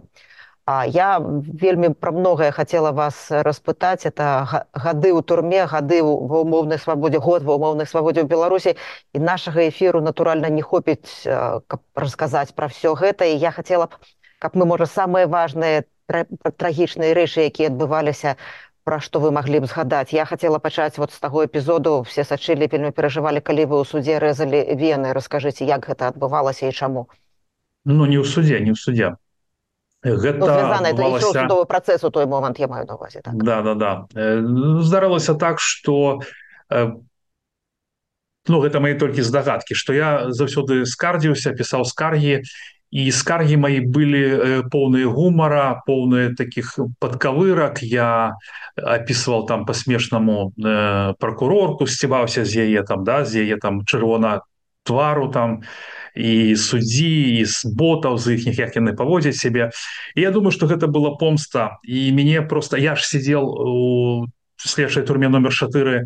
А 0.70 0.86
я 0.86 1.18
вельмі 1.62 1.90
пра 1.98 2.12
многае 2.14 2.52
хацела 2.54 2.92
вас 2.94 3.16
распытаць. 3.32 4.06
Это 4.06 4.26
гады 4.70 5.10
ў 5.10 5.26
турме 5.26 5.66
гады 5.66 5.98
ва 6.06 6.42
умоўнай 6.46 6.78
свабодзе 6.78 7.18
год 7.18 7.42
ва 7.42 7.56
умоўнай 7.58 7.88
свабодзе 7.90 8.22
ў 8.22 8.30
беларусі. 8.30 8.76
І 9.18 9.18
нашага 9.18 9.66
эфіру 9.66 10.02
натуральна 10.06 10.52
не 10.54 10.62
хопіць 10.62 11.26
каб 11.26 11.82
расказаць 11.98 12.54
пра 12.54 12.70
все 12.70 12.94
гэта. 12.94 13.26
І 13.26 13.42
я 13.42 13.50
хацела 13.50 13.90
б 13.90 13.98
каб 14.38 14.54
мы 14.54 14.68
можа 14.70 14.86
самыя 14.86 15.26
важныя 15.26 15.90
трагічныя 16.06 17.18
рэчы 17.18 17.50
якія 17.50 17.74
адбываліся 17.74 18.36
пра 18.86 19.00
што 19.02 19.18
вы 19.24 19.32
маглі 19.34 19.66
б 19.66 19.70
згадаць. 19.72 20.14
Я 20.14 20.30
хацела 20.30 20.62
пачаць 20.62 21.02
вот 21.02 21.10
з 21.10 21.18
таго 21.18 21.50
эпізоду. 21.50 22.06
Все 22.06 22.22
сачылі 22.22 22.70
вельмі 22.70 22.94
перажывалі 22.94 23.42
калі 23.42 23.66
вы 23.66 23.82
ў 23.82 23.90
суддзе 23.90 24.22
рэзалі 24.22 24.62
вены. 24.78 25.18
Расскажыце 25.18 25.66
як 25.66 25.90
гэта 25.90 26.14
адбывалася 26.14 26.70
і 26.70 26.78
чаму. 26.78 27.10
Ну 27.90 28.06
не 28.06 28.22
ў 28.22 28.26
суддзе 28.30 28.62
не 28.62 28.70
ў 28.70 28.78
суддзя 28.78 29.18
гэта 30.04 30.40
ну, 31.50 31.66
працэс 31.66 32.04
у 32.04 32.10
той 32.10 32.26
момант 32.26 32.60
я 32.60 32.68
маю 32.68 32.86
на 32.88 32.96
увазе 32.96 33.22
так. 33.22 33.36
да 33.36 33.62
да 33.62 33.76
да 33.76 34.08
здарылася 34.82 35.36
так 35.36 35.60
что 35.60 36.22
ну 38.48 38.62
гэта 38.64 38.80
мои 38.80 38.96
толькі 38.96 39.22
здагадкі 39.22 39.76
что 39.76 39.94
я 39.94 40.32
заўсёды 40.32 40.86
скардзіўся 40.86 41.52
пісаў 41.52 41.84
скаргі 41.84 42.44
і 42.90 43.12
скаргі 43.12 43.58
мои 43.58 43.84
былі 43.86 44.66
поўныя 44.72 45.06
гумара 45.06 45.84
поўныя 45.86 46.34
таких 46.34 46.74
падкавырак. 46.98 47.86
Я 47.86 48.34
опісваў 48.74 49.46
там 49.46 49.66
по-смешнаму 49.70 50.58
э, 50.58 51.14
прокурорку 51.22 51.86
сціваўся 51.86 52.46
з 52.50 52.66
яе 52.66 52.82
там 52.82 53.06
да 53.06 53.26
з 53.30 53.46
яе 53.46 53.62
там 53.62 53.86
чырвона 53.86 54.42
твару 54.90 55.30
там. 55.30 55.62
і 55.62 55.99
і 56.20 56.56
суддзі 56.60 57.46
з 57.48 57.72
ботаў 57.72 58.20
з 58.20 58.36
іхніх 58.36 58.60
як 58.60 58.76
яны 58.76 58.92
паводзяць 58.92 59.40
сябе 59.40 59.72
я 60.20 60.32
думаю 60.36 60.52
что 60.52 60.68
гэта 60.68 60.92
была 60.92 61.16
помста. 61.16 61.80
І 61.84 62.12
мяне 62.12 62.42
просто 62.42 62.78
я 62.78 62.96
ж 62.96 63.08
сидел 63.08 63.48
у 63.48 64.28
следшай 64.60 65.04
турме 65.04 65.30
номер 65.30 65.54
4 65.54 66.06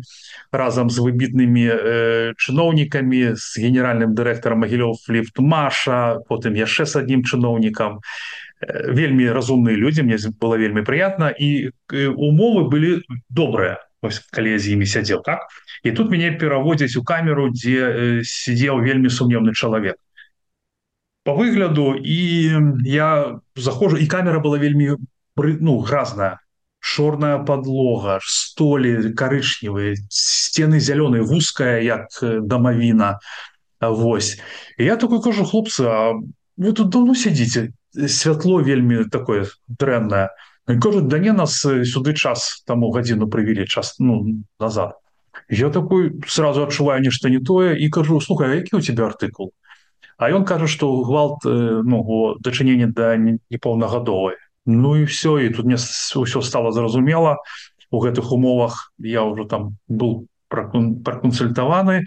разам 0.52 0.90
з 0.90 1.02
выбітнымі 1.02 1.66
э, 1.66 2.32
чыноўнікамі 2.38 3.34
з 3.34 3.46
генеральным 3.58 4.14
дырэктарам 4.14 4.62
магілёв 4.62 5.02
ліфт 5.10 5.42
маша 5.42 6.22
потым 6.30 6.54
яшчэ 6.54 6.86
з 6.86 7.02
аднім 7.02 7.26
чыноўнікам 7.26 7.98
э, 7.98 8.94
вельмі 8.94 9.26
разумныя 9.34 9.74
людзі 9.74 10.06
мне 10.06 10.18
было 10.38 10.54
вельмі 10.54 10.86
прыятна 10.86 11.34
і 11.34 11.74
э, 11.90 12.06
умовы 12.06 12.70
былі 12.70 13.02
добрыя 13.26 13.82
калі 14.30 14.54
я 14.54 14.58
з 14.58 14.76
імі 14.76 14.86
сядзеў 14.86 15.24
так? 15.24 15.48
І 15.82 15.90
тут 15.92 16.10
мяне 16.12 16.30
пераводзяць 16.30 16.96
у 16.96 17.02
камеру 17.02 17.50
дзе 17.50 17.80
э, 17.82 18.22
сидзеў 18.22 18.78
вельмі 18.86 19.10
сумневны 19.10 19.50
чалавек 19.50 19.98
по 21.24 21.32
выгляду 21.32 21.94
і 21.96 22.52
я 22.84 23.40
захожу 23.56 23.96
і 23.96 24.06
камера 24.06 24.40
была 24.44 24.60
вельмі 24.60 24.96
ну 25.36 25.78
гразная 25.80 26.38
чорная 26.84 27.38
подлога 27.40 28.20
столі 28.22 29.16
карычневыя 29.16 29.96
сцены 30.12 30.78
зялёныя 30.78 31.24
вузкая 31.24 31.80
як 31.80 32.12
дамавіна 32.22 33.18
Вось. 33.80 34.40
Я 34.78 34.96
такой 34.96 35.20
кажу 35.20 35.44
хлопцы 35.44 35.84
вы 36.56 36.72
тут 36.72 36.88
давно 36.88 37.14
сядзіце 37.14 37.72
святло 38.08 38.60
вельмі 38.60 39.08
такое 39.10 39.48
дрэннае 39.68 40.28
кажуць 40.68 41.08
да 41.08 41.18
не 41.18 41.32
нас 41.32 41.56
сюды 41.64 42.14
час 42.14 42.62
таму 42.68 42.92
гадзіну 42.92 43.28
прывілі 43.32 43.66
час 43.66 43.96
ну 43.98 44.44
назад 44.60 45.00
я 45.48 45.70
такой 45.70 46.12
сразу 46.26 46.62
адчуваю 46.68 47.02
нешта 47.02 47.28
не 47.28 47.40
тое 47.40 47.76
і 47.76 47.88
кажу 47.88 48.20
слухай 48.20 48.56
які 48.56 48.76
у 48.76 48.80
тебя 48.80 49.08
артыкул 49.08 49.52
А 50.16 50.30
ён 50.30 50.44
кажа 50.44 50.66
што 50.66 50.90
гвалт 51.02 51.44
ну 51.44 52.34
дачынення 52.40 52.92
да 52.94 53.16
непоўнагадовай 53.16 54.36
Ну 54.66 54.96
і 54.96 55.04
все 55.04 55.44
і 55.44 55.50
тут 55.50 55.66
мне 55.66 55.76
ўсё 55.76 56.40
стало 56.40 56.72
зразумела. 56.72 57.36
У 57.90 58.00
гэтых 58.00 58.32
умовах 58.32 58.92
я 58.98 59.22
ўжо 59.22 59.44
там 59.44 59.76
был 59.88 60.26
праконсультаваны 60.48 62.04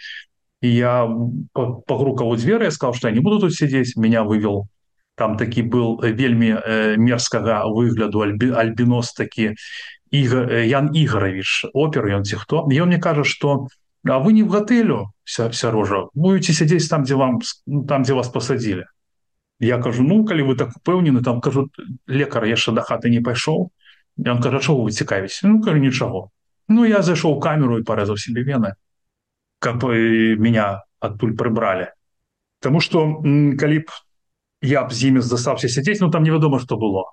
я 0.61 1.07
пагрукаву 1.53 2.35
дзверы 2.35 2.65
я 2.65 2.71
сказал 2.71 2.93
что 2.93 3.07
я 3.07 3.13
не 3.13 3.19
буду 3.21 3.39
тут 3.39 3.53
сидзець 3.53 3.95
меня 3.95 4.23
вывел 4.23 4.67
там 5.15 5.37
такі 5.37 5.61
был 5.63 6.01
вельмі 6.01 6.57
э, 6.57 6.97
мерзкага 6.97 7.65
выгляду 7.69 8.21
альбі 8.21 8.51
альбінос 8.53 9.13
такі 9.13 9.53
Іга, 10.11 10.47
э, 10.47 10.67
Ян 10.67 10.95
ігорович 10.95 11.65
опер 11.73 12.07
ён 12.07 12.23
ці 12.23 12.35
хто. 12.39 12.63
Ён 12.71 12.87
мне 12.87 12.99
кажа 12.99 13.23
что 13.23 13.67
а 14.05 14.19
вы 14.19 14.33
не 14.33 14.43
в 14.43 14.49
гатэлю 14.49 15.11
вся 15.23 15.49
вся 15.49 15.71
рожа. 15.71 16.07
Будете 16.13 16.53
сядзець 16.53 16.87
там 16.89 17.03
дзе 17.03 17.15
вам 17.15 17.39
ну, 17.65 17.85
там 17.85 18.03
дзе 18.03 18.13
вас 18.13 18.29
посадили. 18.29 18.85
Я 19.59 19.81
кажу 19.81 20.03
ну 20.03 20.25
калі 20.25 20.43
вы 20.43 20.55
так 20.55 20.75
упэўнены 20.77 21.23
там 21.23 21.41
кажу 21.41 21.69
лекар 22.07 22.45
яшчэ 22.45 22.71
да 22.71 22.81
хаты 22.81 23.09
не 23.09 23.19
пайшоў 23.19 23.71
он 24.25 24.41
кажа 24.41 24.59
чого 24.59 24.83
вы 24.83 24.91
цікавіць 24.91 25.41
ну 25.43 25.61
калі 25.61 25.79
нічого 25.79 26.29
ну 26.67 26.85
я 26.85 27.01
зайшоў 27.01 27.39
камеру 27.39 27.79
і 27.79 27.83
парэзаў 27.83 28.17
себе 28.17 28.43
вены 28.43 28.73
как 29.59 29.77
бы 29.77 30.37
меня 30.37 30.83
адтуль 30.99 31.33
прыбралі 31.33 31.93
Таму 32.59 32.81
что 32.81 33.21
калі 33.57 33.79
б 33.79 33.89
я 34.61 34.83
б 34.83 34.93
з 34.93 35.09
імі 35.09 35.21
застаўся 35.21 35.69
сядзець 35.69 36.01
ну 36.01 36.09
там 36.09 36.23
невядома 36.23 36.59
что 36.59 36.77
было 36.77 37.05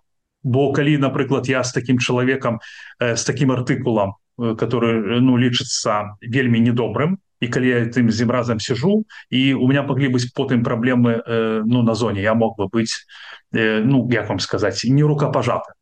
бо 0.43 0.73
калі 0.73 0.99
напрыклад 0.99 1.49
я 1.49 1.65
с 1.65 1.73
таким 1.73 1.99
чалавекам 1.99 2.61
э, 3.01 3.17
с 3.17 3.25
таким 3.25 3.53
артыкулам 3.53 4.17
который 4.37 5.21
ну 5.21 5.37
лічыцца 5.37 6.17
вельмі 6.21 6.61
недобрым. 6.61 7.19
І 7.41 7.49
калі 7.53 7.69
я 7.69 7.79
тым 7.93 8.09
з 8.09 8.25
ім 8.25 8.31
разам 8.33 8.61
сижу 8.61 9.05
і 9.29 9.55
у 9.55 9.69
меня 9.69 9.83
могли 9.83 10.09
быць 10.09 10.33
потым 10.33 10.65
праблемы 10.65 11.21
э, 11.21 11.63
ну 11.67 11.83
на 11.83 11.95
зоне 11.95 12.23
я 12.23 12.35
мог 12.35 12.57
бы 12.57 12.69
быть 12.73 13.05
э, 13.53 13.83
ну 13.85 14.09
як 14.11 14.29
вам 14.29 14.39
сказать 14.39 14.81
не 14.85 15.03
рукопажаты 15.03 15.73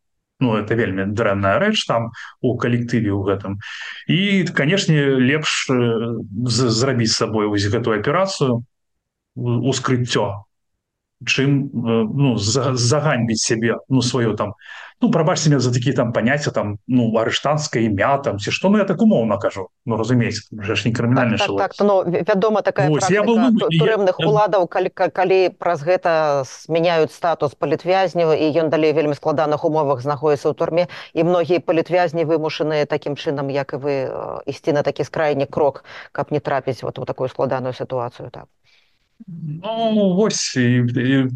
Ну, 0.42 0.56
это 0.56 0.74
вельмі 0.74 1.04
дрэнная 1.14 1.60
рэч 1.62 1.86
там 1.86 2.10
у 2.40 2.56
калектыве 2.58 3.14
ў 3.14 3.22
гэтым 3.22 3.62
і 4.10 4.42
канешне 4.50 5.22
лепш 5.22 5.70
э, 5.70 5.76
зрабіць 6.50 7.14
с 7.14 7.22
сабой 7.22 7.46
вось 7.46 7.68
гэтую 7.70 8.00
аперацыю 8.00 8.64
ускрыццё 9.36 10.42
чым 11.22 11.70
ну, 11.70 12.34
заганьбіць 12.36 13.38
сябе 13.38 13.78
ну 13.88 14.02
сваё 14.02 14.34
там 14.34 14.58
ну 15.02 15.10
прабачце 15.10 15.50
меня 15.50 15.60
за 15.60 15.72
такія 15.72 15.94
там 15.94 16.12
паняцця 16.12 16.50
там 16.50 16.78
ну 16.86 17.10
арыштанская 17.18 17.82
імя 17.82 18.18
там 18.18 18.38
ці 18.38 18.50
што 18.50 18.70
ну 18.70 18.78
я 18.78 18.84
так 18.84 19.02
умоўна 19.02 19.36
кажу 19.38 19.68
ну 19.84 19.96
разумееце 19.96 20.46
ж 20.50 20.80
не 20.86 20.94
крымінальны 20.94 21.38
так, 21.38 21.48
так, 21.48 21.74
так, 21.74 21.86
ну, 21.86 22.02
вядома 22.06 22.62
такая 22.62 22.88
турэмных 22.88 24.22
уладаў 24.22 24.68
калі, 24.70 24.88
калі 24.94 25.50
праз 25.58 25.82
гэта 25.82 26.44
змяняюць 26.46 27.10
статус 27.10 27.54
палітвязняў 27.58 28.32
і 28.32 28.46
ён 28.54 28.70
далей 28.70 28.92
вельмі 28.94 29.18
складаных 29.18 29.66
умовах 29.66 30.00
знаходіцца 30.00 30.50
ў 30.50 30.54
турме. 30.54 30.86
І 31.12 31.26
многія 31.26 31.60
палітвязні 31.60 32.24
вымушаныя 32.24 32.86
такім 32.86 33.18
чынам 33.18 33.50
як 33.50 33.74
і 33.74 33.82
вы 33.82 33.94
ісці 34.46 34.72
на 34.72 34.82
такі 34.82 35.04
скрайні 35.04 35.46
крок 35.46 35.84
каб 36.12 36.30
не 36.30 36.40
трапіць 36.40 36.82
вот 36.82 36.98
у 36.98 37.04
такую 37.04 37.28
складаную 37.28 37.74
сітуацыю 37.74 38.30
так. 38.30 38.46
Ну, 39.26 40.14
вось 40.14 40.56
і, 40.56 40.86
і, 40.86 41.30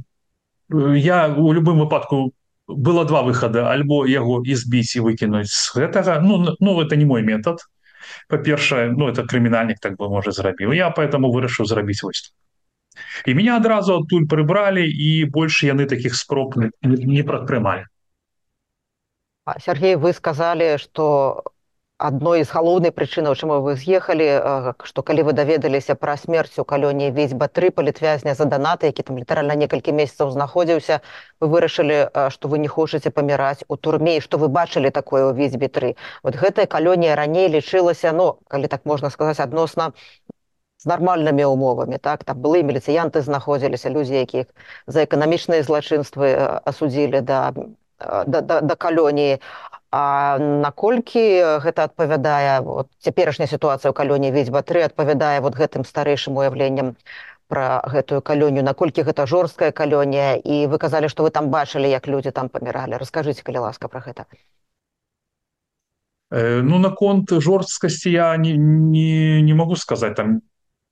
я 0.98 1.28
у 1.28 1.52
любым 1.52 1.78
выпадку 1.78 2.32
было 2.66 3.04
два 3.04 3.22
выхада 3.22 3.70
альбо 3.70 4.06
яго 4.06 4.42
избіць 4.42 4.96
і 4.96 5.06
выкінуць 5.06 5.50
з 5.50 5.70
гэтага 5.74 6.20
ну, 6.20 6.56
ну 6.60 6.80
это 6.82 6.96
не 6.96 7.04
мой 7.04 7.22
метод. 7.22 7.62
Па-першае 8.28 8.90
ну 8.90 9.08
это 9.08 9.26
крымінальнік 9.26 9.78
так 9.82 9.96
бы 9.98 10.08
можа 10.08 10.30
зрабіў 10.30 10.74
я 10.74 10.90
поэтому 10.90 11.30
вырашыў 11.34 11.66
зрабіць 11.66 12.02
вось 12.02 12.34
і 13.26 13.34
меня 13.34 13.56
адразу 13.56 13.98
адтуль 14.00 14.26
прыбралі 14.30 14.86
і 14.86 15.26
больш 15.30 15.62
яны 15.66 15.86
таких 15.86 16.14
спроб 16.14 16.56
не, 16.56 17.22
прадпрымалі 17.22 17.86
Сергей 19.58 19.96
вы 19.96 20.12
сказали 20.12 20.76
что 20.78 21.44
адной 21.98 22.44
з 22.44 22.52
галоўнай 22.52 22.92
прычынаў 22.92 23.34
чаму 23.40 23.56
вы 23.64 23.72
з'ехалі 23.80 24.26
што 24.84 25.02
калі 25.02 25.24
вы 25.28 25.32
даведаліся 25.32 25.96
пра 25.96 26.16
смерць 26.20 26.58
у 26.60 26.64
калёне 26.64 27.08
весььба 27.10 27.48
тры 27.48 27.70
палітвязня 27.70 28.34
за 28.34 28.44
данаты 28.44 28.92
які 28.92 29.02
там 29.02 29.18
літаральна 29.18 29.56
некалькі 29.56 29.96
месяцаў 29.96 30.30
знаходзіўся 30.30 31.00
вы 31.40 31.48
вырашылі 31.48 31.98
што 32.28 32.52
вы 32.52 32.58
не 32.60 32.68
хочаце 32.68 33.10
паміраць 33.10 33.64
у 33.68 33.76
турме 33.76 34.20
што 34.20 34.36
вы 34.36 34.48
бачылі 34.48 34.90
такое 34.90 35.24
ў 35.24 35.32
весььбе 35.40 35.68
тры 35.68 35.96
вот 36.22 36.36
гэтая 36.36 36.66
калонія 36.66 37.16
раней 37.16 37.48
лічылася 37.48 38.12
но 38.12 38.36
калі 38.48 38.68
так 38.68 38.84
можна 38.84 39.08
сказаць 39.08 39.40
адносна 39.40 39.92
з 40.76 40.84
нармальнымі 40.84 41.44
умовамі 41.48 41.96
так? 41.98 42.24
Там 42.24 42.44
былі 42.44 42.60
міліцыянты 42.62 43.24
знаходзіліся 43.24 43.88
людзі 43.88 44.20
якіх 44.20 44.52
за 44.86 45.08
эканамічныя 45.08 45.64
злачынствы 45.64 46.36
асудзілі 46.64 47.24
да 47.24 47.52
да, 47.98 48.40
да, 48.44 48.60
да 48.60 48.74
калоніі 48.76 49.40
А 49.96 50.36
наколькі 50.38 51.22
гэта 51.64 51.86
адпавядае 51.88 52.60
вот, 52.60 52.88
цяперашняя 53.00 53.48
сітуацыя 53.48 53.88
ў 53.88 53.96
калоне 53.96 54.28
ведьзьба 54.34 54.60
3 54.60 54.82
адпавядае 54.92 55.40
вот 55.40 55.56
гэтым 55.56 55.86
старэйшым 55.88 56.36
уяўленнем 56.36 56.90
пра 57.48 57.80
гэтую 57.94 58.20
калёню? 58.20 58.60
Наколькі 58.66 59.06
гэта 59.08 59.24
жорсткая 59.24 59.72
калонія 59.72 60.36
і 60.36 60.68
вы 60.68 60.76
казалі 60.82 61.08
што 61.08 61.24
вы 61.24 61.32
там 61.32 61.48
бачылі 61.48 61.88
як 61.88 62.12
людзі 62.12 62.34
там 62.36 62.52
паміралі. 62.52 63.00
Расскажыце 63.00 63.40
калі 63.46 63.64
ласка 63.70 63.88
пра 63.88 64.04
гэта. 64.04 64.28
Э, 66.28 66.60
ну 66.60 66.76
наконт 66.76 67.32
жорсткасці 67.32 68.12
я 68.12 68.36
не, 68.36 68.52
не, 68.60 69.40
не 69.40 69.54
могу 69.54 69.80
сказаць. 69.80 70.16
Там 70.20 70.42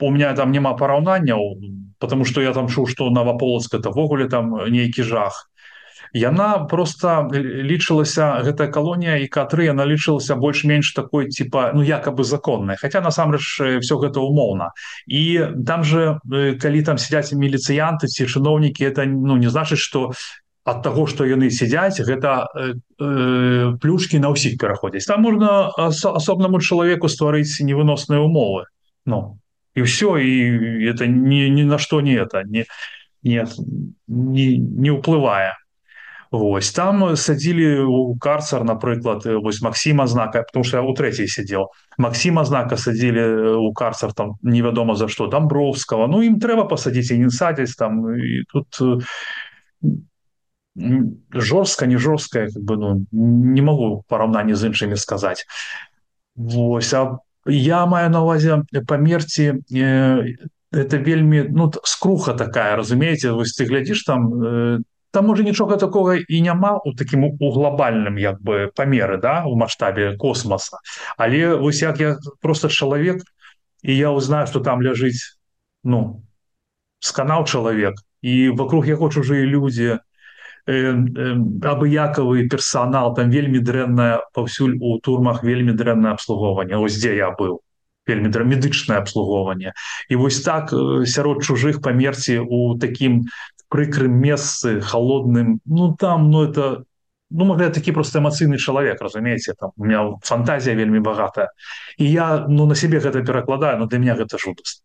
у 0.00 0.10
меня 0.10 0.32
там 0.32 0.48
няма 0.48 0.72
параўнанняў 0.80 1.60
потому 1.98 2.24
что 2.24 2.40
я 2.40 2.52
там 2.52 2.68
чуў 2.68 2.86
что 2.86 3.10
наваполацк 3.10 3.74
этавогуле 3.74 4.28
там 4.28 4.56
нейкі 4.68 5.02
жах 5.02 5.50
яна 6.14 6.64
просто 6.70 7.26
лічылася 7.34 8.38
гэтая 8.46 8.70
калонія 8.70 9.18
і 9.18 9.26
катры 9.26 9.66
яна 9.66 9.82
лічылася 9.82 10.38
больш-менш 10.38 10.94
такой 10.94 11.26
типа 11.26 11.74
ну 11.74 11.82
якобы 11.82 12.22
законная 12.22 12.78
хотя 12.78 13.02
насамрэч 13.02 13.82
все 13.82 13.94
гэта 13.98 14.22
умоўна. 14.22 14.70
І 15.10 15.50
там 15.66 15.82
же 15.82 16.22
калі 16.62 16.82
там 16.86 16.98
сядзяць 16.98 17.34
міліцыянты 17.34 18.06
ці 18.06 18.30
чыноўнікі 18.30 18.86
это 18.86 19.04
ну 19.04 19.36
не 19.36 19.50
значыць 19.50 19.82
что 19.82 20.14
от 20.64 20.82
того 20.86 21.06
что 21.10 21.26
яны 21.26 21.50
сядзяць 21.50 21.98
гэта 21.98 22.46
э, 22.54 23.74
плюшки 23.82 24.22
на 24.22 24.30
ўсіх 24.30 24.54
пераходзяць. 24.54 25.10
Там 25.10 25.26
можна 25.26 25.74
ас 25.74 25.98
асобнаму 26.06 26.62
чалавеку 26.62 27.10
стварыць 27.10 27.58
невыносныя 27.58 28.22
умовы. 28.22 28.70
Ну 29.04 29.42
и 29.74 29.82
все 29.82 30.16
и 30.16 30.86
это 30.86 31.10
ни 31.10 31.50
ни 31.50 31.66
на 31.66 31.78
что 31.78 32.00
не 32.00 32.14
это 32.14 32.46
не 32.46 32.66
нет 33.24 33.50
не 34.06 34.58
не 34.58 34.90
уплывая 34.90 35.58
Вось 36.33 36.69
там 36.71 37.15
садзілі 37.17 37.89
у 37.89 38.15
карцар 38.21 38.61
напрыклад 38.63 39.25
вось 39.25 39.61
Масіма 39.61 40.05
знака 40.07 40.43
потому 40.43 40.63
что 40.63 40.77
я 40.77 40.83
у 40.83 40.93
трэцяй 40.93 41.27
сидел 41.27 41.73
Масіма 41.97 42.45
знака 42.45 42.77
садзілі 42.77 43.57
у 43.57 43.73
карцар 43.73 44.13
там 44.13 44.37
невядома 44.43 44.95
за 44.95 45.07
что 45.07 45.25
дамбровского 45.25 46.05
ну 46.07 46.21
ім 46.21 46.37
трэба 46.37 46.69
пасадзіць 46.69 47.11
і 47.11 47.17
не 47.25 47.29
садзяць 47.33 47.73
там 47.73 48.13
і 48.13 48.45
тут 48.53 48.77
жорстка 51.33 51.85
не 51.85 51.97
жорсткая 51.97 52.53
как 52.53 52.61
бы 52.61 52.77
ну 52.77 53.05
не 53.11 53.61
могу 53.61 54.05
параўнанне 54.07 54.55
з 54.55 54.69
іншымі 54.69 55.01
сказаць 55.01 55.45
Вось 56.35 56.93
а 56.93 57.17
я 57.45 57.85
маю 57.85 58.09
на 58.09 58.21
увазе 58.21 58.61
памерці 58.85 59.65
э, 59.73 60.37
это 60.71 60.97
вельмі 60.97 61.49
ну 61.49 61.71
скруха 61.83 62.33
такая 62.33 62.75
разумееце 62.75 63.31
вось 63.31 63.57
ты 63.57 63.65
глядзіш 63.65 64.03
там 64.05 64.29
э, 64.29 64.79
там 65.14 65.30
уже 65.30 65.44
нічога 65.44 65.76
такого 65.76 66.14
і 66.14 66.40
няма 66.42 66.80
у 66.84 66.92
таким 66.92 67.24
у 67.24 67.50
глобальным 67.54 68.18
як 68.18 68.42
бы 68.42 68.70
памеры 68.74 69.20
да 69.22 69.46
у 69.46 69.54
маштабе 69.56 70.16
космоса. 70.16 70.78
Але 71.16 71.54
вось 71.54 71.82
як 71.82 72.00
я 72.00 72.16
просто 72.40 72.68
чалавек 72.68 73.22
і 73.82 73.96
я 73.96 74.10
узнаю 74.10 74.46
что 74.46 74.60
там 74.60 74.82
ляжыць 74.82 75.38
ну 75.84 76.22
сканаў 76.98 77.46
чалавек 77.46 77.94
і 78.22 78.50
вокруг 78.50 78.86
яго 78.90 79.08
чужыя 79.08 79.46
людзі 79.46 80.02
абыякавы 80.66 82.48
персонал 82.48 83.14
там 83.14 83.30
вельмі 83.30 83.60
дрэнная 83.60 84.24
паўсюль 84.34 84.80
у 84.80 84.98
турмах 84.98 85.44
вельмі 85.44 85.72
дрэннае 85.78 86.12
абслугоўванне 86.18 86.74
ось 86.80 86.98
дзе 86.98 87.14
я 87.16 87.30
быў 87.30 87.60
вельмі 88.06 88.28
драмедычнае 88.28 88.98
абслугоўванне 89.00 89.72
і 90.08 90.16
вось 90.16 90.40
так 90.40 90.72
сярод 91.04 91.44
чужых 91.44 91.80
памерці 91.84 92.40
у 92.44 92.78
такім 92.80 93.24
прыкрым 93.74 94.12
месцы 94.22 94.80
холодным 94.80 95.58
ну 95.66 95.94
там 95.98 96.30
ну 96.30 96.44
это 96.46 96.84
ну 97.30 97.44
могли 97.44 97.70
такі 97.74 97.92
просто 97.92 98.20
эмацыйны 98.20 98.56
чалавек 98.56 99.02
разумееце 99.02 99.54
там 99.58 99.72
у 99.76 99.84
меня 99.84 100.14
фантазія 100.22 100.76
вельмі 100.78 101.00
багатая 101.02 101.50
і 101.98 102.10
я 102.10 102.46
ну 102.48 102.66
на 102.70 102.78
себе 102.78 103.02
гэта 103.02 103.26
перакладаю 103.26 103.78
но 103.78 103.86
для 103.86 103.98
меня 103.98 104.14
гэта 104.14 104.38
жудасць 104.38 104.84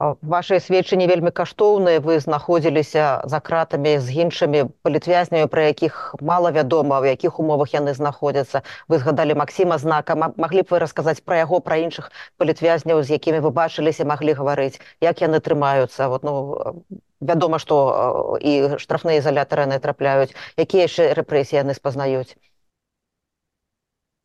ваши 0.00 0.60
сведчанні 0.60 1.06
вельмі 1.06 1.30
каштоўныя. 1.30 2.00
Вы 2.00 2.20
знаходзіліся 2.20 3.22
за 3.24 3.40
кратамі 3.40 3.98
з 4.00 4.08
іншымі 4.24 4.64
палітвязнямі 4.82 5.46
пра 5.52 5.68
якіх 5.68 6.16
мала 6.20 6.50
вядома 6.50 7.00
в 7.00 7.06
якіх 7.06 7.40
умовах 7.40 7.74
яны 7.76 7.94
знаходзяцца. 7.94 8.62
Вы 8.88 8.98
згадалі 8.98 9.36
Масіма 9.36 9.78
знака 9.78 10.16
маглі 10.16 10.62
б 10.64 10.68
вы 10.72 10.78
расказаць 10.80 11.20
пра 11.20 11.44
яго 11.44 11.60
пра 11.60 11.76
іншых 11.84 12.10
палітвязняў 12.40 13.02
з 13.04 13.20
якімі 13.20 13.44
вы 13.44 13.50
бачыліся 13.52 14.08
маглі 14.08 14.32
гаварыць 14.32 14.80
як 15.00 15.20
яны 15.20 15.40
трымаюцца? 15.40 16.08
Вот 16.08 16.24
ну 16.24 16.84
вядома 17.20 17.58
што 17.60 18.38
і 18.40 18.80
штрафныя 18.80 19.20
изолятары 19.20 19.68
яны 19.68 19.78
трапляюць. 19.78 20.32
Якія 20.56 20.88
яшчэ 20.88 21.12
рэпрэсіі 21.12 21.60
яны 21.60 21.76
спазнаюць 21.76 22.36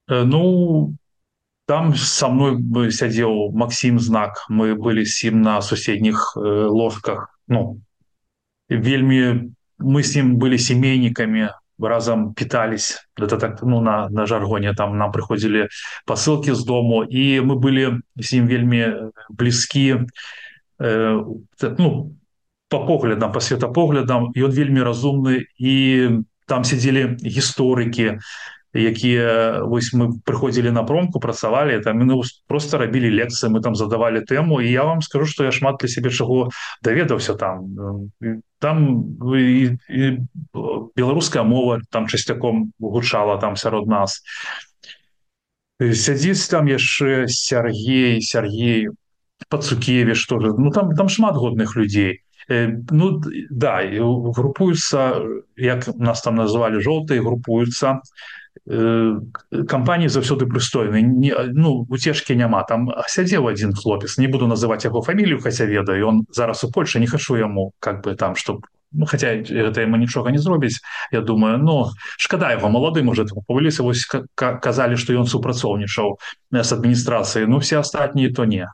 ну 0.07 0.95
там 1.66 1.94
со 1.94 2.28
мной 2.28 2.58
бы 2.58 2.90
сядзеў 2.90 3.52
Макссім 3.54 3.98
знак 4.02 4.42
мы 4.50 4.74
былі 4.74 5.06
сім 5.06 5.42
на 5.42 5.60
суседніх 5.62 6.34
э, 6.36 6.66
ложках 6.66 7.38
ну 7.46 7.80
вельмі 8.68 9.54
мы 9.78 10.02
с 10.02 10.16
ним 10.16 10.36
были 10.36 10.58
семейнікамі 10.58 11.48
разам 11.78 12.34
питались 12.34 13.06
это 13.16 13.38
так 13.38 13.62
ну 13.62 13.80
на 13.80 14.08
на 14.08 14.26
жаргоне 14.26 14.74
там 14.74 14.98
нам 14.98 15.12
прыходзілі 15.12 15.68
посылки 16.06 16.54
з 16.54 16.64
дому 16.64 17.04
і 17.04 17.40
мы 17.40 17.54
былі 17.54 18.02
с 18.18 18.32
ним 18.32 18.46
вельмі 18.46 19.14
блізкі 19.30 20.10
э, 20.80 21.24
ну 21.78 22.16
по 22.68 22.86
поглядам 22.86 23.32
по 23.32 23.40
светапоглядам 23.40 24.32
ён 24.34 24.50
вельмі 24.50 24.82
разумны 24.82 25.46
і 25.58 25.74
там 26.46 26.64
сидзелі 26.64 27.14
гісторыкі 27.22 28.18
якія 28.75 29.63
вось 29.63 29.95
мы 29.95 30.19
прыходзілі 30.27 30.71
на 30.75 30.83
промку 30.83 31.19
працавалі 31.23 31.79
там 31.79 32.03
мы 32.03 32.19
просто 32.47 32.77
рабілі 32.77 33.07
лекцыі 33.07 33.49
мы 33.49 33.63
там 33.63 33.75
задавали 33.75 34.19
тэму 34.19 34.59
і 34.59 34.71
я 34.71 34.83
вам 34.83 35.01
скажу 35.01 35.25
что 35.25 35.43
я 35.47 35.51
шмат 35.51 35.79
для 35.79 35.87
сябе 35.87 36.11
чаго 36.11 36.51
даведаўся 36.83 37.33
там. 37.33 38.11
Там 38.59 38.77
і, 39.31 39.79
і 39.89 40.19
беларуская 40.95 41.43
мова 41.43 41.79
там 41.89 42.07
часцяком 42.07 42.73
гучала 42.79 43.37
там 43.37 43.55
сярод 43.55 43.87
нас. 43.87 44.21
Сядзіць 45.79 46.47
там 46.51 46.67
яшчэ 46.67 47.27
Сергей 47.31 48.21
Сергей 48.21 48.89
пацукеві 49.47 50.15
что 50.15 50.35
ну 50.39 50.71
там 50.71 50.91
там 50.95 51.07
шмат 51.07 51.35
годных 51.35 51.75
людзей 51.79 52.24
ну 52.49 53.21
да 53.49 53.81
групуюцца 54.37 55.21
як 55.57 55.87
нас 55.97 56.21
там 56.21 56.35
называлі 56.35 56.81
жоўтыя 56.81 57.21
групуюцца 57.21 58.01
кампаніі 58.65 60.09
заўсёды 60.09 60.45
прыстойны 60.49 61.01
не 61.01 61.33
ну 61.53 61.85
уцежкі 61.89 62.35
няма 62.35 62.63
там 62.63 62.89
сядзеў 63.07 63.45
один 63.47 63.73
хлопец 63.73 64.17
не 64.17 64.27
буду 64.27 64.47
называть 64.47 64.85
яго 64.85 65.01
фамілію 65.01 65.41
хаця 65.41 65.65
ведаю 65.65 66.07
он 66.07 66.25
зараз 66.31 66.63
у 66.63 66.71
Польше 66.71 66.99
не 66.99 67.07
хачу 67.07 67.37
яму 67.37 67.73
как 67.79 68.03
бы 68.03 68.15
там 68.15 68.35
что 68.35 68.61
ну, 68.91 69.05
хотя 69.05 69.27
это 69.27 69.81
ему 69.81 69.97
нічога 69.97 70.31
не 70.31 70.37
зробіць 70.37 70.79
я 71.11 71.21
думаю 71.21 71.57
но 71.57 71.63
ну, 71.63 71.91
шкада 72.17 72.51
его 72.53 72.69
маладым 72.69 73.09
уже 73.09 73.25
павыліся 73.47 73.83
вось 73.83 74.05
казалі 74.35 74.97
что 74.97 75.13
ён 75.13 75.27
супрацоўнічаў 75.27 76.17
с 76.53 76.71
адміністрацыі 76.71 77.45
ну 77.45 77.57
все 77.57 77.79
астатнія 77.79 78.33
то 78.33 78.45
не 78.45 78.67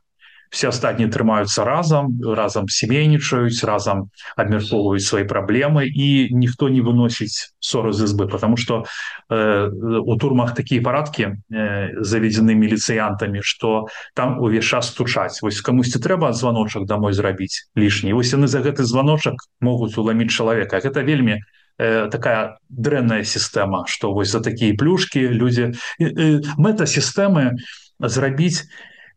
все 0.51 0.67
астатнія 0.67 1.07
трымаюцца 1.07 1.63
разам 1.63 2.19
разам 2.21 2.67
семейнічаюць 2.67 3.63
разам 3.63 4.11
абмяркоўваюць 4.35 5.07
свои 5.07 5.23
праблемы 5.23 5.87
і 5.87 6.35
ніхто 6.35 6.67
не 6.67 6.83
выносіць 6.83 7.55
ссоры 7.63 7.95
з 7.95 8.03
избы 8.03 8.27
потому 8.27 8.57
что 8.59 8.83
э, 9.31 9.69
у 9.71 10.15
турмах 10.19 10.53
такія 10.53 10.83
парадкі 10.83 11.39
э, 11.49 12.03
заведены 12.03 12.51
міліцыянтамі 12.59 13.39
что 13.41 13.87
там 14.13 14.43
увесь 14.43 14.67
час 14.67 14.91
стучаць 14.91 15.39
вось 15.41 15.63
камусьці 15.63 16.03
трэба 16.03 16.35
званочак 16.35 16.83
домой 16.85 17.15
зрабіць 17.15 17.71
лішні 17.79 18.13
вось 18.13 18.35
яны 18.35 18.51
за 18.51 18.59
гэты 18.59 18.83
званочак 18.83 19.39
могуць 19.63 19.95
уламіць 19.95 20.35
чалавека 20.35 20.83
гэта 20.83 20.99
вельмі 21.07 21.39
э, 21.79 22.11
такая 22.11 22.59
дрэнная 22.67 23.23
сістэма 23.23 23.87
что 23.87 24.11
вось 24.11 24.35
за 24.35 24.43
такія 24.43 24.75
плюшки 24.75 25.23
людзі 25.31 25.71
э, 25.95 26.11
э, 26.11 26.41
мэта 26.59 26.83
сістэмы 26.83 27.55
зрабіць 28.03 28.67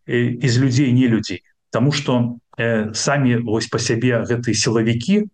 из 0.06 0.58
людзей 0.58 0.92
не 0.92 1.06
людзей 1.08 1.42
Таму 1.70 1.90
что 1.92 2.38
э, 2.56 2.94
самі 2.94 3.36
вось 3.42 3.66
по 3.66 3.78
сябе 3.78 4.22
гэтые 4.22 4.54
сілавікі 4.54 5.26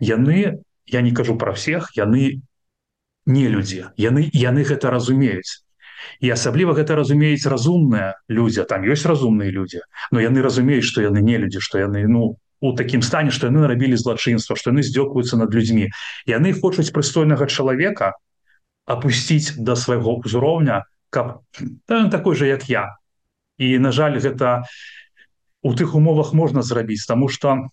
яны 0.00 0.62
я 0.86 1.00
не 1.02 1.12
кажу 1.12 1.36
про 1.36 1.52
всех 1.52 1.92
яны 1.96 2.40
не 3.26 3.48
людзі 3.48 3.92
яны 3.96 4.30
яны 4.32 4.64
гэта 4.64 4.90
разумеюць. 4.90 5.62
І 6.20 6.30
асабліва 6.30 6.74
гэта 6.74 6.96
разумеюць 6.96 7.46
разумная 7.46 8.16
людзя 8.28 8.64
там 8.64 8.88
ёсць 8.88 9.06
разумныя 9.06 9.50
людзі. 9.50 9.84
Но 10.10 10.20
яны 10.20 10.42
разумеюць 10.42 10.86
что 10.86 11.02
яны 11.02 11.20
не 11.20 11.36
людзі 11.36 11.60
что 11.60 11.78
яны 11.78 12.06
ну 12.08 12.38
у 12.60 12.72
такім 12.72 13.02
стане 13.02 13.30
что 13.30 13.46
яны 13.46 13.60
нарабілі 13.66 13.96
злачынства 14.00 14.56
что 14.56 14.70
яны 14.70 14.82
здзёкваюцца 14.82 15.36
над 15.36 15.52
людзьмі. 15.54 15.90
Яны 16.26 16.54
хочуць 16.54 16.90
прыстойнага 16.90 17.46
чалавека 17.46 18.14
опусціць 18.86 19.58
до 19.58 19.76
свайго 19.76 20.18
ўзроўня 20.24 20.88
каб 21.10 21.44
да, 21.86 22.08
такой 22.08 22.34
же 22.34 22.48
як 22.48 22.68
я 22.68 22.96
і 23.62 23.78
на 23.78 23.92
жаль 23.94 24.18
гэта 24.18 24.64
у 25.62 25.72
тых 25.78 25.94
умовах 25.94 26.34
можна 26.34 26.62
зрабіць 26.62 27.06
тому 27.06 27.28
что 27.28 27.68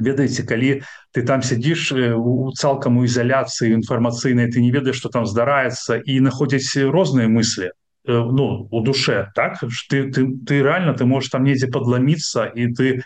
ведаеце 0.00 0.42
калі 0.48 0.82
ты 1.14 1.22
там 1.26 1.42
сядзіш 1.46 1.92
у 2.16 2.50
цалкам 2.56 2.98
у 2.98 3.04
ізаляцыі 3.06 3.76
інфармацыйнай 3.78 4.50
ты 4.50 4.64
не 4.64 4.72
ведаеш 4.74 4.98
што 4.98 5.12
там 5.14 5.26
здараецца 5.26 6.00
і 6.00 6.20
находзяць 6.26 6.90
розныя 6.90 7.28
мыслі 7.28 7.70
ну 8.04 8.68
у 8.70 8.80
душе 8.82 9.30
так? 9.34 9.60
Ты 9.88 10.10
ты 10.10 10.26
ты 10.46 10.62
реально 10.62 10.94
ты 10.94 11.04
можешь 11.04 11.30
там 11.30 11.44
недзе 11.44 11.68
подломиться 11.68 12.44
і 12.44 12.72
ты 12.74 13.02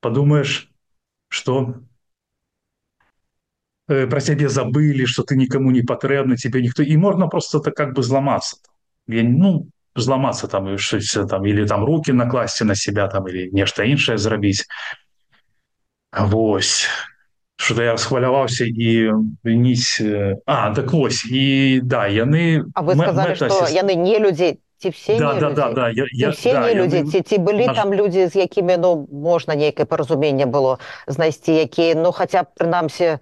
подумаешь 0.00 0.70
что 1.28 1.82
про 3.86 4.20
цябе 4.20 4.48
забыли 4.48 5.04
что 5.04 5.22
ты 5.22 5.36
никому 5.36 5.70
не 5.70 5.82
патрэбны 5.82 6.36
тебе 6.36 6.62
ніхто 6.62 6.82
і 6.82 6.96
можна 6.96 7.26
просто 7.28 7.60
так 7.60 7.74
как 7.74 7.94
бы 7.94 8.02
зламацца. 8.02 8.56
Ну 9.06 9.70
зламацца 9.96 10.48
там 10.48 10.68
і 10.74 10.76
там 11.28 11.46
или 11.46 11.66
там 11.66 11.84
руки 11.84 12.12
накласці 12.12 12.64
на 12.64 12.74
себя 12.74 13.08
там 13.08 13.28
или 13.28 13.50
нешта 13.52 13.84
іншае 13.84 14.18
зрабіць 14.18 14.64
Вось. 16.12 16.88
Что 17.56 17.82
я 17.82 17.96
схваляваўся 17.96 18.64
і 18.64 19.12
вініць 19.44 20.00
А 20.46 20.74
так 20.74 20.92
вось 20.92 21.24
і 21.24 21.80
да 21.82 22.06
яны 22.06 22.64
А 22.74 22.82
вы 22.82 22.94
сказали 22.94 23.34
что 23.34 23.66
яны 23.68 23.94
не 23.94 24.18
людзей 24.18 24.60
ці 24.78 24.90
все 24.90 25.18
да, 25.18 25.34
да, 25.34 25.50
да, 25.50 25.72
да, 25.72 25.88
я, 25.88 26.04
я, 26.12 26.30
все 26.30 26.52
да, 26.52 26.74
людзі 26.74 26.96
яны... 26.96 27.10
ці, 27.10 27.20
ці 27.20 27.38
былі 27.38 27.66
Наш... 27.66 27.76
там 27.76 27.94
людзі 27.94 28.26
з 28.26 28.36
якімі 28.36 28.76
ну 28.76 29.08
можна 29.12 29.56
нейкае 29.56 29.86
паразуменне 29.86 30.46
было 30.46 30.78
знайсці 31.06 31.52
якія 31.52 31.94
ну 31.94 32.12
хаця 32.12 32.42
б 32.42 32.52
прынамсі 32.60 33.18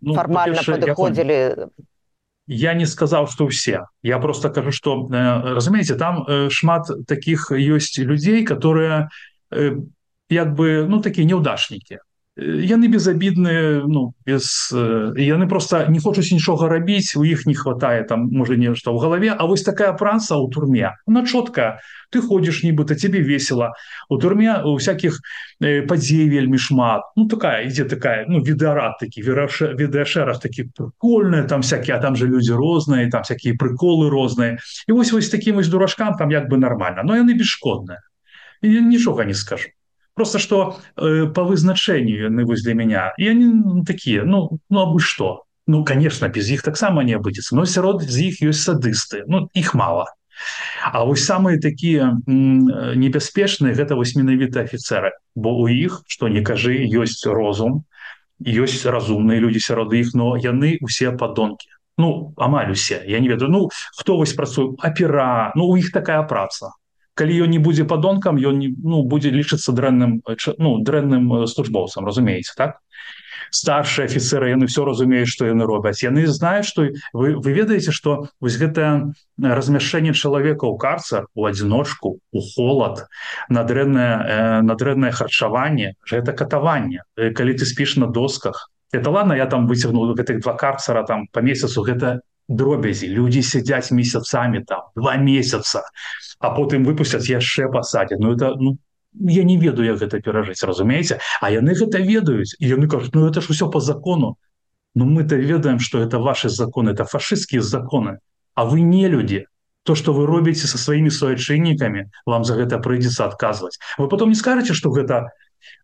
ну, 0.00 0.14
фармальна 0.14 0.62
падыходзілі 0.62 1.66
я, 2.48 2.74
не 2.74 2.86
сказаў 2.86 3.28
что 3.28 3.46
все. 3.46 3.86
Я 4.02 4.18
просто 4.18 4.48
кажу 4.50 4.72
что 4.72 5.06
э, 5.10 5.54
разумееце 5.54 5.96
там 5.96 6.24
э, 6.26 6.48
шмат 6.50 6.88
таких 7.06 7.52
ёсць 7.52 7.98
людзей 7.98 8.44
которые 8.44 9.08
э, 9.52 9.76
як 10.28 10.54
бы 10.54 10.86
ну 10.88 11.00
такие 11.00 11.26
неудачнікі 11.26 11.98
яны 12.38 12.86
безабідныя 12.86 13.82
ну 13.86 14.14
без 14.26 14.70
яны 14.70 15.48
просто 15.50 15.86
не 15.90 15.98
хочуць 15.98 16.30
нічога 16.30 16.68
рабіць 16.70 17.18
у 17.18 17.24
іх 17.26 17.46
не 17.46 17.54
хватае 17.54 18.06
там 18.06 18.30
можа 18.30 18.54
нешта 18.54 18.94
ў 18.94 18.98
галаве. 19.02 19.34
А 19.34 19.42
вось 19.50 19.66
такая 19.66 19.92
праца 19.92 20.38
ў 20.38 20.46
турме 20.54 20.94
она 21.06 21.26
чётка. 21.26 21.82
Ты 22.10 22.22
ходишь 22.22 22.62
нібыта 22.62 22.94
тебе 22.94 23.20
весело 23.20 23.74
у 24.08 24.18
турме 24.18 24.62
у 24.64 24.78
всяких 24.78 25.20
падзей 25.60 26.28
вельмі 26.30 26.58
шмат. 26.58 27.02
Ну 27.16 27.26
такая 27.26 27.66
ідзе 27.66 27.84
такая 27.84 28.24
ну 28.28 28.38
відарад 28.38 29.02
такі 29.02 29.22
вераша 29.22 29.74
відэашэрах 29.74 30.38
такі 30.38 30.70
прикольная 30.70 31.42
там 31.42 31.60
всякие 31.66 31.98
там 31.98 32.14
же 32.14 32.26
люди 32.26 32.54
розныя 32.54 33.10
там 33.10 33.26
всякие 33.26 33.58
приколы 33.58 34.10
розныя. 34.10 34.58
І 34.86 34.92
вось 34.92 35.12
вось 35.12 35.28
таким 35.28 35.56
вось 35.56 35.68
дурашкам 35.68 36.14
там 36.14 36.30
як 36.30 36.48
бы 36.48 36.56
нормально 36.56 37.02
но 37.02 37.16
яны 37.16 37.34
бесшкодная 37.34 37.98
нічога 38.62 39.24
не 39.24 39.34
скажу 39.34 39.68
просто 40.18 40.38
что 40.40 40.80
э, 40.96 41.26
по 41.26 41.44
вызначению 41.44 42.24
яны 42.24 42.44
вось 42.44 42.62
для 42.62 42.74
меня. 42.74 43.14
И 43.18 43.28
они 43.28 43.46
ну, 43.46 43.84
такие 43.84 44.24
ну 44.24 44.58
ну 44.68 44.80
абы 44.80 44.98
что? 44.98 45.44
Ну 45.68 45.84
конечно 45.84 46.28
без 46.28 46.50
іх 46.50 46.62
таксама 46.62 47.04
не 47.04 47.14
обыдзецца 47.14 47.54
но 47.54 47.64
сярод 47.64 48.02
з 48.02 48.32
іх 48.32 48.42
ёсць 48.42 48.66
садысты 48.66 49.22
ну 49.26 49.48
их 49.54 49.74
мало 49.74 50.06
А 50.82 51.04
вось 51.04 51.24
самые 51.24 51.60
такие 51.60 52.18
небяспечныя 52.26 53.74
гэта 53.74 53.94
вось 53.94 54.16
менавіта 54.16 54.66
офіцеры 54.66 55.12
бо 55.36 55.54
у 55.54 55.68
іх 55.68 56.02
что 56.08 56.28
не 56.28 56.42
кажы 56.42 56.74
ёсць 56.82 57.22
розум 57.26 57.84
ёсць 58.42 58.86
разумныя 58.86 59.38
люди 59.38 59.62
сярод 59.62 59.92
іх 59.92 60.14
но 60.14 60.34
яны 60.36 60.78
усе 60.80 61.12
падонки 61.12 61.68
ну 61.98 62.34
амаль 62.36 62.72
усе 62.72 63.02
я 63.06 63.20
не 63.20 63.28
ведаю 63.28 63.50
ну 63.50 63.68
хто 63.94 64.16
вось 64.16 64.32
працую 64.32 64.74
апера 64.80 65.52
ну 65.54 65.68
у 65.68 65.76
іх 65.76 65.92
такая 65.92 66.22
праца 66.22 66.72
калі 67.18 67.34
ён 67.44 67.50
не 67.50 67.58
будзе 67.58 67.84
падонкам 67.84 68.38
ён 68.38 68.62
ну 68.62 69.02
будзе 69.02 69.34
лічыцца 69.34 69.74
дрэнным 69.74 70.20
ну 70.58 70.78
дрэнным 70.86 71.46
службоўцам 71.50 72.06
разумееце 72.06 72.54
так? 72.56 72.78
Старшие 73.50 74.04
офіцеры 74.04 74.50
яны 74.52 74.68
все 74.68 74.84
разумеюць 74.84 75.32
что 75.32 75.46
яны 75.48 75.64
робяць. 75.64 76.04
Яны 76.04 76.26
знаюць 76.28 76.68
что 76.68 76.86
вы 77.12 77.34
вы 77.36 77.52
ведаеце 77.56 77.92
что 77.96 78.28
вось 78.40 78.58
гэтае 78.60 79.12
размяшэнне 79.40 80.12
чалавека 80.12 80.68
ў 80.68 80.76
карцар 80.78 81.26
у 81.34 81.48
адзіночку 81.50 82.18
у 82.20 82.40
холод 82.54 83.06
на 83.48 83.64
дрэннае 83.64 84.62
на 84.62 84.74
дрэннае 84.74 85.12
харчаванне 85.12 85.94
гэта 86.10 86.32
катаванне. 86.32 87.02
Калі 87.16 87.52
ты 87.56 87.64
спіш 87.64 87.96
на 87.96 88.06
досках 88.06 88.68
это 88.92 89.10
ладно 89.10 89.32
я 89.32 89.46
там 89.46 89.66
выцягнул 89.66 90.14
гэтых 90.14 90.40
два 90.40 90.54
карцара 90.54 91.04
там 91.04 91.26
по 91.32 91.40
месяцу 91.40 91.82
гэта 91.82 92.20
дробязі 92.48 93.08
люди 93.08 93.42
сядзяць 93.42 93.92
месяцамі 93.92 94.64
там 94.64 94.88
два 94.96 95.16
месяца 95.16 95.82
а 96.40 96.50
потым 96.56 96.84
выпусцяць 96.84 97.28
яшчэ 97.28 97.68
пасадзе 97.68 98.16
Ну 98.18 98.34
это 98.34 98.54
ну 98.56 98.78
я 99.14 99.44
не 99.44 99.56
ведаю 99.56 99.88
як 99.88 99.98
гэта 99.98 100.20
перажыць 100.20 100.64
разумееце 100.64 101.20
а 101.40 101.50
яны 101.50 101.74
гэта 101.74 101.98
ведаюць 101.98 102.56
і 102.58 102.68
яны 102.68 102.88
кажуць 102.88 103.14
ну 103.14 103.28
это 103.28 103.40
ж 103.40 103.50
усё 103.50 103.70
по 103.70 103.80
закону 103.80 104.36
ну, 104.94 105.04
мы-то 105.04 105.36
ведаем 105.36 105.78
что 105.78 106.00
это 106.00 106.18
ваши 106.18 106.48
законы 106.48 106.90
это 106.90 107.04
фашистские 107.04 107.62
законы. 107.62 108.18
А 108.54 108.64
вы 108.64 108.80
не 108.80 109.06
люди. 109.08 109.46
То 109.84 109.94
что 109.94 110.12
вы 110.12 110.26
робіце 110.26 110.66
со 110.66 110.78
сваімі 110.78 111.10
суайчыннікамі 111.10 112.10
вам 112.26 112.44
за 112.44 112.54
гэта 112.54 112.76
прыйдзецца 112.76 113.24
адказваць 113.24 113.78
вы 113.96 114.08
потом 114.08 114.28
не 114.28 114.34
скажете 114.34 114.74
что 114.74 114.90
гэта 114.90 115.30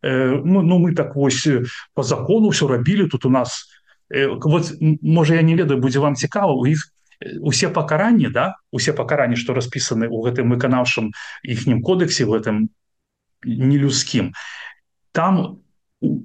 э, 0.03 0.29
ну, 0.45 0.61
ну 0.61 0.79
мы 0.79 0.95
так 0.95 1.17
вось 1.17 1.49
по 1.95 2.03
закону 2.03 2.49
все 2.49 2.67
рабілі 2.67 3.09
тут 3.09 3.25
у 3.25 3.31
нас 3.31 3.65
э, 3.65 3.84
вот 4.45 4.73
можа 5.03 5.35
я 5.35 5.43
не 5.43 5.57
ведаю 5.57 5.81
будзе 5.81 5.99
вам 5.99 6.15
цікава 6.15 6.55
у 6.55 6.67
іх 6.67 6.95
усе 7.41 7.69
пакаранні 7.69 8.29
да 8.29 8.55
усе 8.71 8.93
пакаранні 8.93 9.37
што 9.37 9.55
распісаны 9.55 10.07
ў 10.07 10.19
гэтым 10.29 10.55
выканаўшым 10.55 11.11
іхнім 11.43 11.83
кодексе 11.83 12.25
в 12.25 12.35
этом 12.35 12.71
нелюдскім 13.45 14.33
там 15.13 15.61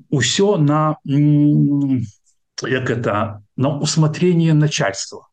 усё 0.09 0.57
на 0.57 0.97
як 2.61 2.89
это 2.89 3.43
на 3.55 3.69
усмотрение 3.79 4.53
начальства. 4.53 5.29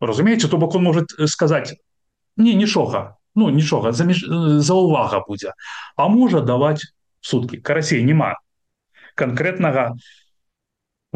Разумеется 0.00 0.48
то 0.48 0.56
бок 0.56 0.74
он 0.74 0.84
может 0.84 1.10
сказать 1.26 1.74
не 2.36 2.54
нічога 2.54 3.16
ну 3.34 3.50
нічога 3.50 3.92
за, 3.92 4.06
за 4.60 4.74
увага 4.74 5.24
будзе 5.28 5.52
а 5.96 6.08
можа 6.08 6.40
даваць 6.40 6.82
сутки 7.20 7.56
карасей 7.56 8.02
няма 8.02 8.36
конкретнага 9.14 9.96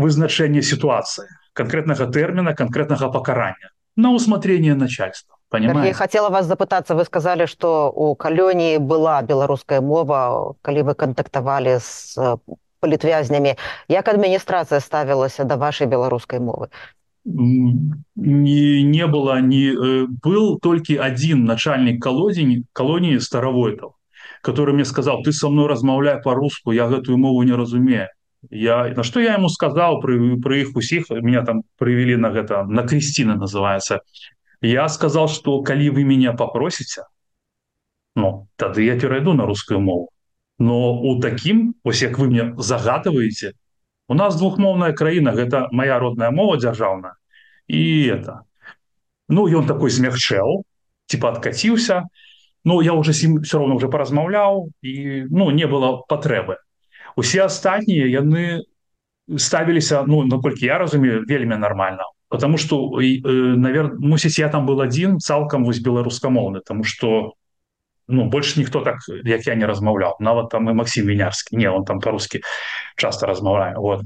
вызначения 0.00 0.62
ситуации 0.62 1.28
конкретнага 1.52 2.06
тэрміна 2.06 2.54
конкретнага 2.54 3.08
пакарання 3.08 3.70
на 3.96 4.10
усмотрение 4.10 4.74
начальства 4.74 5.36
понимаете 5.50 5.88
я 5.88 5.94
хотела 5.94 6.30
вас 6.30 6.46
запытаться. 6.46 6.94
Вы 6.94 7.04
сказали 7.04 7.46
что 7.46 7.90
у 7.90 8.14
калёнии 8.14 8.78
была 8.78 9.22
беларуская 9.22 9.80
мова 9.80 10.54
калі 10.62 10.82
вы 10.82 10.94
контактавалі 10.94 11.78
с 11.80 12.16
э, 12.18 12.38
палітвязнямі 12.80 13.54
як 13.88 14.08
адміністрацыя 14.08 14.80
ставілася 14.80 15.44
до 15.44 15.56
вашей 15.56 15.86
беларускай 15.86 16.40
мовы? 16.40 16.68
Не 17.24 18.82
не 18.82 19.06
было 19.06 19.40
не 19.40 19.74
э, 19.74 20.06
был 20.06 20.58
только 20.58 21.04
один 21.04 21.44
начальник 21.44 22.02
колодень 22.02 22.64
колонии 22.72 23.18
старовойтов 23.18 23.92
который 24.42 24.74
мне 24.74 24.84
сказал 24.84 25.22
ты 25.22 25.32
со 25.32 25.48
мной 25.48 25.66
размаўляй 25.68 26.22
по-руску 26.22 26.72
я 26.72 26.86
гэтую 26.86 27.18
мову 27.18 27.42
не 27.42 27.52
разумею 27.52 28.08
я 28.48 28.88
на 28.94 29.02
что 29.02 29.20
я 29.20 29.34
ему 29.34 29.48
сказал 29.48 30.00
про 30.00 30.12
про 30.42 30.56
их 30.56 30.74
усіх 30.74 31.10
меня 31.10 31.44
там 31.44 31.62
провели 31.76 32.16
на 32.16 32.30
гэта 32.30 32.64
на 32.64 32.86
крестина 32.86 33.34
называется. 33.34 34.00
Я 34.62 34.88
сказал 34.88 35.28
что 35.28 35.62
калі 35.62 35.90
вы 35.90 36.04
меня 36.04 36.32
попросите 36.32 37.04
ну 38.16 38.48
тады 38.56 38.84
я 38.84 38.98
перайду 38.98 39.34
на 39.34 39.46
русскую 39.46 39.80
мову. 39.80 40.10
Но 40.58 41.00
у 41.00 41.20
таким 41.20 41.74
ось 41.84 42.02
як 42.02 42.18
вы 42.18 42.28
мне 42.28 42.54
загадываете. 42.56 43.52
У 44.08 44.14
нас 44.14 44.36
двухмоўная 44.36 44.92
краіна 44.92 45.32
гэта 45.32 45.68
моя 45.70 45.98
родная 45.98 46.30
мова 46.30 46.56
дзяржаўна 46.56 47.14
и 47.66 48.06
это. 48.06 48.44
Ну 49.28 49.46
ён 49.48 49.66
такой 49.66 49.90
смягчэл 49.90 50.64
типа 51.06 51.30
откаціўся 51.30 52.04
Ну 52.64 52.82
я 52.82 52.92
уже 52.92 53.12
с 53.12 53.24
ім 53.24 53.40
все 53.42 53.58
равно 53.58 53.76
уже 53.76 53.88
поразмаўляў 53.88 54.68
і 54.82 55.24
ну 55.30 55.50
не 55.50 55.66
было 55.66 56.04
патрэбы 56.08 56.56
усе 57.20 57.44
астатнія 57.44 58.08
яны 58.08 58.64
ставіліся 59.36 60.04
ну 60.08 60.24
наколькі 60.24 60.66
я 60.66 60.78
разумею 60.78 61.24
вельмі 61.28 61.56
нормально. 61.56 62.12
Потому 62.28 62.58
что 62.58 63.00
э, 63.00 63.20
наверное 63.56 63.98
мусіць 63.98 64.38
я 64.38 64.48
там 64.48 64.66
был 64.66 64.80
один 64.80 65.18
цалкам 65.18 65.64
вось 65.64 65.82
беларускамоўны 65.82 66.60
тому 66.64 66.84
что 66.84 67.34
ну 68.08 68.28
больше 68.30 68.60
ніхто 68.60 68.80
так 68.80 68.96
як 69.24 69.46
я 69.46 69.54
не 69.54 69.66
размаўлял 69.66 70.16
нават 70.20 70.50
там 70.50 70.68
и 70.68 70.72
Макссім 70.72 71.06
вінярскі 71.06 71.56
не 71.56 71.70
он 71.70 71.84
там 71.84 72.00
по-русски 72.00 72.40
часто 72.96 73.26
размаўляю 73.26 73.80
вот. 73.80 74.02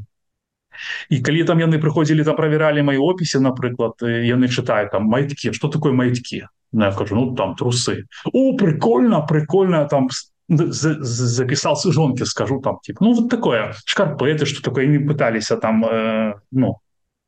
І 1.08 1.20
калі 1.20 1.44
там 1.44 1.60
яны 1.60 1.78
прыходзілі 1.78 2.24
там 2.24 2.36
провералі 2.36 2.82
мои 2.82 2.98
опісе 2.98 3.40
напрыклад 3.40 4.02
яны 4.02 4.48
чытаюць 4.48 4.90
там 4.90 5.04
майткі 5.04 5.52
что 5.52 5.68
такое 5.68 5.92
майткі 5.92 6.46
ну, 6.72 6.84
я 6.84 6.92
кажу 6.92 7.14
ну 7.14 7.34
там 7.34 7.54
трусы. 7.54 8.04
О 8.32 8.56
прикольно 8.56 9.26
прикольно 9.26 9.86
там 9.88 10.08
записал 10.48 11.76
жонки 11.84 12.24
скажу 12.24 12.60
там 12.60 12.78
типа 12.82 13.04
ну 13.04 13.14
вот 13.14 13.30
такое 13.30 13.74
шкарпеты 13.84 14.46
что 14.46 14.62
такое 14.62 14.86
не 14.86 14.98
пытались 14.98 15.50
а 15.50 15.56
там 15.56 15.84
э, 15.84 16.34
ну 16.50 16.78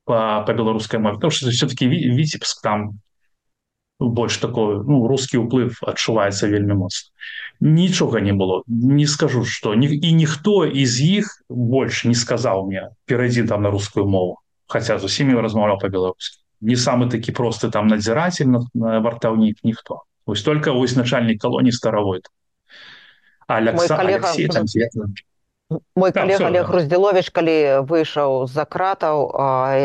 по, 0.07 0.45
по 0.47 0.53
белорусской 0.55 0.99
мове. 0.99 1.17
Потому 1.17 1.31
что 1.31 1.51
все-таки 1.51 1.87
витебск 1.87 2.63
там 2.63 3.01
больш 3.99 4.37
такой 4.37 4.85
ну 4.85 5.07
русский 5.09 5.39
уплыв 5.39 5.81
адчуваецца 5.83 6.49
вельмі 6.49 6.75
моцна. 6.75 7.11
Нічога 7.61 8.21
не 8.21 8.33
было. 8.33 8.63
Не 8.67 9.07
скажу 9.07 9.45
что 9.45 9.75
ні 9.75 9.89
і 9.89 10.13
ніхто 10.13 10.65
из 10.65 11.01
іх 11.01 11.43
больш 11.49 12.05
не 12.05 12.15
сказаў 12.15 12.67
мне 12.69 12.93
перайдзі 13.07 13.49
там 13.49 13.63
на 13.63 13.71
рускую 13.71 14.07
мову 14.07 14.41
хотя 14.67 14.99
зусім 14.99 15.33
размаўляў 15.39 15.81
по-беларуску 15.81 16.45
не 16.61 16.77
самы 16.77 17.09
такі 17.09 17.33
просты 17.33 17.71
там 17.71 17.89
надзіратель 17.89 18.53
вартаўнік 18.75 19.65
ніхто. 19.65 20.05
Вось 20.27 20.43
только 20.43 20.73
вось 20.73 20.97
начальнік 20.97 21.41
калоні 21.41 21.73
старовой 21.73 22.21
Алекса, 23.47 23.97
коллега... 23.97 24.29
Алексей, 24.29 24.49
там, 24.49 24.67
мой 25.97 26.13
так, 26.13 26.23
калега 26.23 26.47
Олег 26.47 26.69
Груздзілович 26.69 27.31
калі 27.35 27.57
выйшаў 27.91 28.47
з-за 28.47 28.65
кратаў 28.71 29.31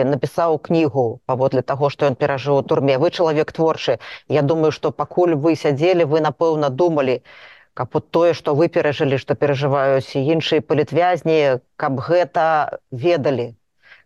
напісаў 0.09 0.59
кнігу 0.61 1.21
паводле 1.25 1.63
таго 1.65 1.89
што 1.89 2.05
ён 2.05 2.15
перажыў 2.15 2.61
у 2.61 2.61
турме 2.61 2.97
вы 3.01 3.09
чалавек 3.09 3.51
творчы 3.51 3.97
Я 4.29 4.41
думаю 4.41 4.71
што 4.71 4.91
пакуль 4.91 5.33
вы 5.33 5.55
сядзелі 5.55 6.05
вы 6.05 6.21
напэўна 6.21 6.69
думалі 6.69 7.21
каб 7.73 7.97
тое 8.11 8.33
што 8.37 8.53
вы 8.53 8.69
перажылі 8.69 9.17
што 9.17 9.33
перажываюць 9.33 10.13
іншыя 10.13 10.61
палітвязні 10.61 11.39
каб 11.81 11.97
гэта 11.97 12.77
ведалі 12.91 13.57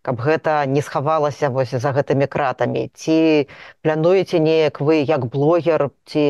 каб 0.06 0.20
гэта 0.22 0.52
не 0.70 0.82
схавалася 0.86 1.50
вось 1.50 1.74
за 1.74 1.90
гэтымі 1.94 2.26
кратамі. 2.30 2.82
Ці 2.94 3.50
плануеце 3.82 4.38
неяк 4.38 4.78
вы 4.78 5.02
як 5.02 5.26
блогер 5.32 5.90
ці 6.06 6.22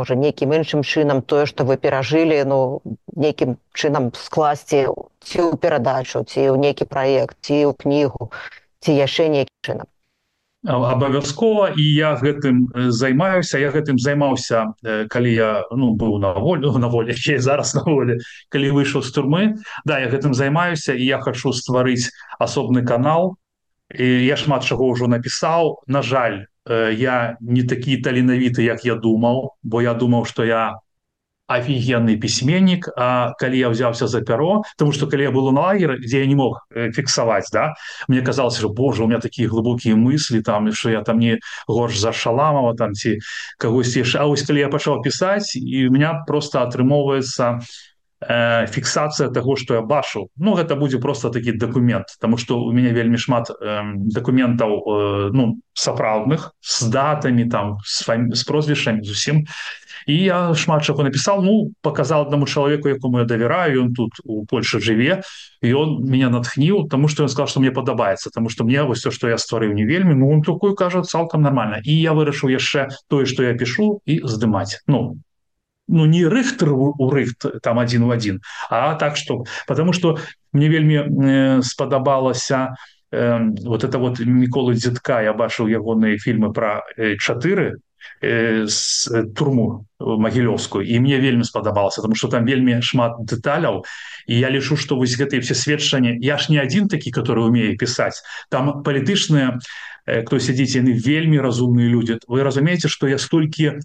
можа 0.00 0.14
нейкім 0.14 0.54
іншым 0.58 0.86
чынам 0.86 1.22
тое 1.32 1.46
што 1.50 1.66
вы 1.66 1.76
перажылі 1.86 2.38
ну 2.46 2.58
нейкім 3.26 3.56
чынам 3.74 4.12
скласці 4.14 4.86
ці 5.26 5.38
ў 5.50 5.58
перадачу 5.58 6.22
ці 6.22 6.54
ў 6.54 6.56
нейкі 6.62 6.86
праект 6.86 7.34
ці 7.42 7.58
ў 7.66 7.74
кнігу 7.74 8.30
ці 8.86 8.94
яшчэ 8.94 9.26
нейкі 9.34 9.54
чынам 9.66 9.90
абавязкова 10.64 11.74
і 11.76 11.84
я 11.94 12.14
гэтым 12.16 12.72
займаюся. 12.90 13.58
Я 13.58 13.70
гэтым 13.70 13.98
займаўся 13.98 14.72
калі 15.10 15.30
я 15.34 15.64
ну 15.70 15.94
быў 15.94 16.18
на 16.18 16.32
волю 16.32 16.78
на 16.82 16.88
волі 16.88 17.14
зараз 17.14 17.74
на 17.74 17.82
волі 17.82 18.18
калі 18.48 18.70
выйшаў 18.70 19.02
з 19.02 19.10
турмы. 19.12 19.42
Да 19.84 20.00
я 20.00 20.08
гэтым 20.08 20.34
займаюся 20.34 20.94
і 20.94 21.04
я 21.04 21.20
хочу 21.20 21.52
стварыць 21.52 22.10
асобны 22.38 22.84
канал. 22.84 23.36
І 23.92 24.24
я 24.24 24.36
шмат 24.36 24.64
чаго 24.64 24.88
ўжо 24.96 25.06
напісаў. 25.06 25.84
На 25.86 26.02
жаль 26.02 26.48
я 26.68 27.36
не 27.40 27.62
такі 27.62 28.00
таленавіты 28.00 28.64
як 28.64 28.84
я 28.84 28.94
думаў 28.96 29.52
бо 29.62 29.82
я 29.82 29.92
думаў 29.92 30.24
что 30.24 30.44
я 30.44 30.80
офігенный 31.48 32.16
пісьменнік 32.16 32.88
А 32.96 33.32
калі 33.38 33.58
я 33.58 33.68
взяўся 33.68 34.06
за 34.08 34.20
пяро 34.20 34.62
тому 34.78 34.92
что 34.92 35.06
калі 35.06 35.22
я 35.22 35.30
был 35.30 35.52
на 35.52 35.60
лагеры 35.60 35.98
где 35.98 36.20
я 36.20 36.26
не 36.26 36.34
мог 36.34 36.66
фіксаваць 36.70 37.50
да 37.52 37.74
мне 38.08 38.22
казалось 38.22 38.56
что 38.58 38.68
Боже 38.68 39.04
у 39.04 39.06
меня 39.06 39.20
такие 39.20 39.48
глубокие 39.48 39.94
мысли 39.94 40.40
там 40.40 40.72
что 40.72 40.90
я 40.90 41.02
там 41.02 41.18
не 41.18 41.38
горш 41.68 41.98
за 41.98 42.12
шаламова 42.12 42.74
там 42.76 42.94
ці 42.94 43.18
когось 43.58 43.96
яшчэ 43.96 44.24
ось 44.24 44.42
калі 44.42 44.60
я 44.60 44.68
пачаў 44.68 45.02
пісаць 45.02 45.56
і 45.56 45.88
у 45.88 45.92
меня 45.92 46.24
просто 46.26 46.62
атрымоўваецца 46.62 47.60
э, 48.28 48.66
фіксацыя 48.66 49.28
того 49.28 49.56
что 49.56 49.74
я 49.74 49.82
бачу 49.82 50.28
Ну 50.36 50.54
гэта 50.54 50.76
будзе 50.76 50.98
просто 50.98 51.30
такі 51.30 51.52
документ 51.52 52.06
тому 52.20 52.36
что 52.36 52.60
у 52.60 52.72
меня 52.72 52.92
вельмі 52.92 53.18
шмат 53.18 53.50
э, 53.50 53.82
документаў 53.96 54.70
э, 54.70 55.30
ну 55.32 55.60
сапраўдных 55.72 56.52
с 56.60 56.82
датами 56.82 57.44
там 57.44 57.78
с, 57.84 58.08
с 58.08 58.44
прозвішамі 58.44 59.02
зусім 59.02 59.44
і 60.06 60.16
я 60.16 60.54
шмат 60.54 60.84
чаго 60.84 61.04
напісаў 61.04 61.42
ну 61.42 61.72
показал 61.82 62.22
одному 62.22 62.46
чалавеку 62.46 62.88
якому 62.88 63.18
я 63.18 63.24
давяраю 63.24 63.84
ён 63.84 63.94
тут 63.94 64.12
у 64.24 64.44
Польше 64.46 64.78
жыве 64.78 65.22
і 65.62 65.72
он 65.74 66.04
меня 66.04 66.28
натхніў 66.28 66.88
тому 66.88 67.08
что 67.08 67.24
ён 67.24 67.28
сказал 67.28 67.48
что 67.48 67.60
мне 67.60 67.70
падабаецца 67.70 68.30
тому 68.30 68.48
что 68.48 68.64
мне 68.64 68.82
вось 68.82 69.02
то 69.02 69.10
что 69.10 69.28
я 69.28 69.38
стварыў 69.38 69.72
не 69.72 69.84
вельмі 69.84 70.14
ну 70.14 70.30
он 70.30 70.42
такой 70.42 70.74
кажа 70.74 71.02
цалкам 71.02 71.42
нормально. 71.42 71.80
І 71.84 71.92
я 71.92 72.12
вырашыў 72.12 72.50
яшчэ 72.50 72.88
тое 73.08 73.24
что 73.24 73.42
я 73.42 73.54
пишу 73.54 74.00
і 74.04 74.20
здымаць 74.24 74.84
ну 74.86 75.20
ну 75.88 76.06
не 76.06 76.24
рыхтер 76.26 76.72
у 76.72 77.10
рыхт 77.10 77.44
там 77.62 77.78
один 77.78 78.04
в 78.04 78.10
один 78.10 78.40
а 78.70 78.94
так 78.94 79.16
что 79.16 79.44
потому 79.66 79.92
что 79.92 80.18
мне 80.52 80.68
вельмі 80.68 80.96
э, 80.96 81.62
спадабалася 81.62 82.76
э, 83.12 83.40
вот 83.64 83.84
это 83.84 83.98
вот 83.98 84.20
міколы 84.20 84.74
дзедка 84.74 85.22
я 85.22 85.32
бачыў 85.32 85.68
ягоныя 85.68 86.18
фільмы 86.18 86.52
про 86.52 86.84
э, 86.96 87.16
чатыры 87.16 87.76
з 88.22 89.08
э, 89.12 89.24
турму 89.36 89.86
магілёўскую 90.00 90.84
і 90.84 91.00
мне 91.00 91.20
вельмі 91.20 91.44
спадабалася 91.44 92.02
тому 92.02 92.14
что 92.14 92.28
там 92.28 92.44
вельмі 92.44 92.82
шмат 92.82 93.20
дэталяў. 93.20 93.84
І 94.26 94.38
я 94.38 94.50
лічу 94.50 94.76
что 94.76 94.96
вось 94.96 95.16
гэтые 95.20 95.40
все 95.40 95.54
сведчанні 95.54 96.18
я 96.20 96.38
ж 96.38 96.52
не 96.52 96.58
один 96.58 96.88
такі 96.88 97.10
который 97.10 97.44
умее 97.44 97.76
пісаць 97.76 98.22
там 98.48 98.82
палітычныя 98.82 99.56
э, 99.56 99.58
кто 100.04 100.38
сядзіць 100.38 100.76
яны 100.76 100.92
вельмі 100.92 101.40
разумныя 101.40 101.88
люди. 101.88 102.18
Вы 102.28 102.44
разумееце 102.44 102.88
что 102.88 103.08
я 103.08 103.18
столькі 103.18 103.64
э, 103.72 103.78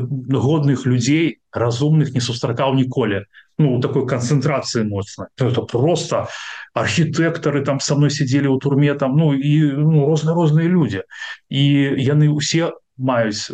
годных 0.00 0.86
людзей 0.86 1.40
разумных 1.52 2.14
не 2.14 2.20
сустракаў 2.20 2.74
ніколі 2.74 3.28
ну 3.58 3.80
такой 3.80 4.06
канцэнтрацыі 4.08 4.88
моцна 4.88 5.28
это 5.36 5.60
просто 5.62 6.28
архітэктары 6.72 7.64
там 7.64 7.80
со 7.80 7.96
мной 7.96 8.10
сидзелі 8.10 8.48
ў 8.48 8.58
турме 8.58 8.94
там 8.94 9.16
ну 9.16 9.34
і 9.36 9.76
ну, 9.76 10.06
розна 10.08 10.32
розныя 10.32 10.68
люди. 10.68 11.04
І 11.52 11.62
яны 12.00 12.32
усе 12.32 12.72
маюць 12.96 13.52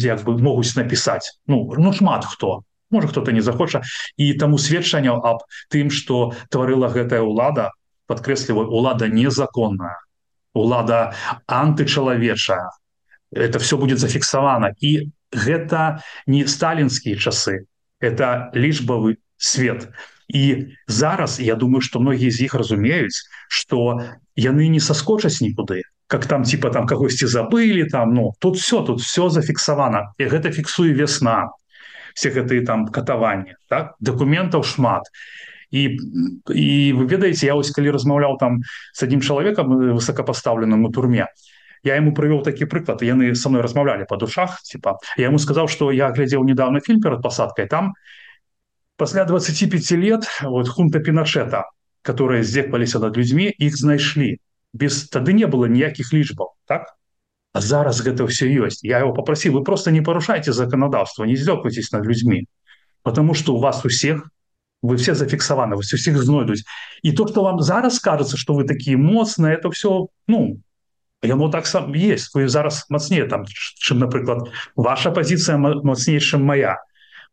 як 0.00 0.24
бы 0.24 0.40
могуць 0.40 0.76
напісаць 0.76 1.36
ну 1.46 1.68
ну 1.76 1.92
шмат 1.92 2.24
хто 2.24 2.64
можа 2.90 3.08
хто-то 3.08 3.32
не 3.32 3.40
захоча 3.44 3.82
і 4.16 4.32
таму 4.40 4.58
сведчанняў 4.58 5.20
аб 5.20 5.44
тым 5.68 5.90
что 5.90 6.32
тварыла 6.48 6.88
гэтая 6.88 7.20
ўлада 7.20 7.72
подкрэсліваю 8.06 8.68
улада 8.70 9.08
незаконная 9.08 10.05
улада 10.56 11.14
антычалавечая. 11.46 12.70
Это 13.32 13.58
все 13.58 13.76
будет 13.76 13.98
зафіксавана 13.98 14.72
і 14.80 15.12
гэта 15.32 16.00
не 16.26 16.46
сталінскія 16.46 17.16
часы 17.16 17.66
это 18.00 18.50
лічбавы 18.54 19.16
свет. 19.36 19.88
І 20.28 20.74
зараз 20.88 21.40
я 21.40 21.54
думаю 21.54 21.80
что 21.80 22.00
многія 22.00 22.30
з 22.30 22.48
іх 22.48 22.54
разумеюць 22.54 23.28
что 23.48 24.00
яны 24.36 24.68
не 24.68 24.80
саскочаць 24.80 25.40
нікуды 25.40 25.82
как 26.06 26.26
там 26.26 26.42
типа 26.42 26.70
там 26.70 26.86
кагосьці 26.86 27.26
забыли 27.26 27.84
там 27.84 28.14
ну 28.14 28.32
тут 28.40 28.56
все 28.56 28.82
тут 28.82 29.00
все 29.00 29.30
зафіксавана. 29.30 30.14
І 30.18 30.24
гэта 30.26 30.50
фіксуе 30.50 30.94
весна 30.94 31.50
все 32.14 32.30
гэтые 32.30 32.64
там 32.64 32.86
катаванні 32.88 33.54
так? 33.68 33.94
Документаў 34.00 34.64
шмат 34.64 35.02
і 35.70 35.98
і 36.54 36.92
вы 36.94 37.04
ведаеце 37.06 37.46
я 37.46 37.54
ось 37.54 37.70
калі 37.70 37.90
размаўляў 37.90 38.38
там 38.38 38.62
с 38.92 39.02
адним 39.02 39.20
чалавекам 39.20 39.72
э, 39.72 39.92
высокопоставленным 39.92 40.84
у 40.84 40.90
турме 40.92 41.26
я 41.84 41.96
ему 41.96 42.12
прывёў 42.14 42.42
такі 42.42 42.66
прыклад 42.66 43.02
яны 43.02 43.34
со 43.34 43.48
мной 43.48 43.62
размаўлялі 43.62 44.06
по 44.08 44.16
душах 44.16 44.60
типа. 44.62 44.98
Я 45.16 45.26
ему 45.26 45.38
сказал 45.38 45.68
что 45.68 45.90
я 45.90 46.10
глядзеў 46.10 46.44
недавно 46.44 46.80
фильм 46.80 47.00
перад 47.00 47.22
посадкой 47.22 47.66
там 47.66 47.94
пасля 48.96 49.24
25 49.24 49.90
лет 49.92 50.26
вот 50.42 50.68
хунта 50.68 51.00
пиношета 51.00 51.64
которые 52.02 52.44
здзекваліся 52.44 52.98
над 52.98 53.16
людьми 53.16 53.50
их 53.58 53.76
знайшлі 53.76 54.38
без 54.72 55.08
тады 55.08 55.32
не 55.32 55.46
было 55.46 55.66
ніякіх 55.66 56.12
лічбаў 56.12 56.54
так? 56.66 56.94
А 57.52 57.60
зараз 57.60 58.00
гэта 58.04 58.26
все 58.26 58.46
ёсць 58.46 58.82
я 58.82 58.98
его 59.00 59.12
попросил 59.12 59.54
вы 59.54 59.64
просто 59.64 59.90
не 59.90 60.00
порушайте 60.00 60.52
законодаўство 60.52 61.24
не 61.24 61.36
здёкайтесь 61.36 61.92
над 61.92 62.06
людьми 62.06 62.46
потому 63.02 63.34
что 63.34 63.54
у 63.54 63.60
вас 63.60 63.84
у 63.84 63.88
всех 63.88 64.28
вы 64.82 64.96
все 64.96 65.14
зафіксаваны 65.14 65.76
вас 65.76 65.92
усіх 65.92 66.18
знойдуць 66.22 66.64
і 67.02 67.12
то 67.12 67.26
что 67.26 67.42
вам 67.42 67.60
зараз 67.60 67.98
кажется 67.98 68.36
что 68.36 68.54
вы 68.54 68.64
такие 68.64 68.96
моцные 68.96 69.56
это 69.56 69.70
все 69.70 70.06
ну 70.28 70.60
яно 71.22 71.48
так 71.48 71.66
сам 71.66 71.92
есть. 71.92 72.34
Вы 72.34 72.48
зараз 72.48 72.86
мацнее 72.88 73.26
там 73.26 73.44
чым 73.78 73.98
напрыклад 73.98 74.50
ваша 74.76 75.10
позиция 75.10 75.56
мацнейшим 75.56 76.44
моя. 76.44 76.78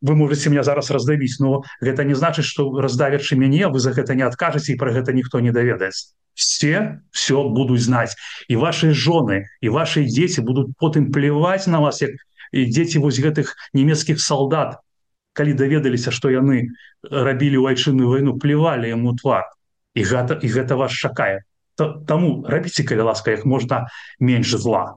Вы 0.02 0.16
можете 0.16 0.50
меня 0.50 0.64
зараз 0.64 0.92
раздавіць 0.92 1.40
но 1.40 1.64
гэта 1.82 2.04
не 2.04 2.14
значит 2.14 2.46
что 2.46 2.72
раздавячы 2.80 3.36
мяне 3.36 3.68
вы 3.68 3.80
за 3.80 3.92
гэта 3.92 4.16
не 4.16 4.24
откажете 4.24 4.74
і 4.74 4.76
про 4.76 4.92
гэта 4.92 5.14
ніхто 5.14 5.40
не 5.40 5.52
даведаецца 5.52 6.16
все 6.34 7.02
все 7.12 7.48
будут 7.50 7.80
знать. 7.80 8.16
И 8.48 8.56
ваши 8.56 8.92
жены 8.92 9.46
и 9.62 9.70
ваши 9.70 10.04
дети 10.04 10.42
будут 10.42 10.76
потым 10.78 11.12
плевать 11.12 11.68
на 11.68 11.80
вас 11.80 12.02
як 12.02 12.12
дети 12.52 12.98
вось 12.98 13.20
гэтых 13.20 13.56
немецких 13.74 14.20
солдат 14.20 14.80
калі 15.34 15.54
даведаліся 15.54 16.12
что 16.12 16.30
яны 16.30 16.69
рабілі 17.04 17.63
у 17.63 17.65
айчынную 17.69 18.10
войну 18.10 18.38
плевали 18.38 18.89
ему 18.89 19.15
твар. 19.17 19.50
И 19.93 20.02
гэта 20.02 20.38
и 20.41 20.48
гэта 20.48 20.76
вас 20.76 20.91
шакае 20.91 21.46
тому 21.78 22.46
рабіце 22.48 22.84
калі 22.84 23.10
ласка 23.10 23.32
як 23.32 23.46
можна 23.46 23.88
менш 24.19 24.56
зла. 24.56 24.96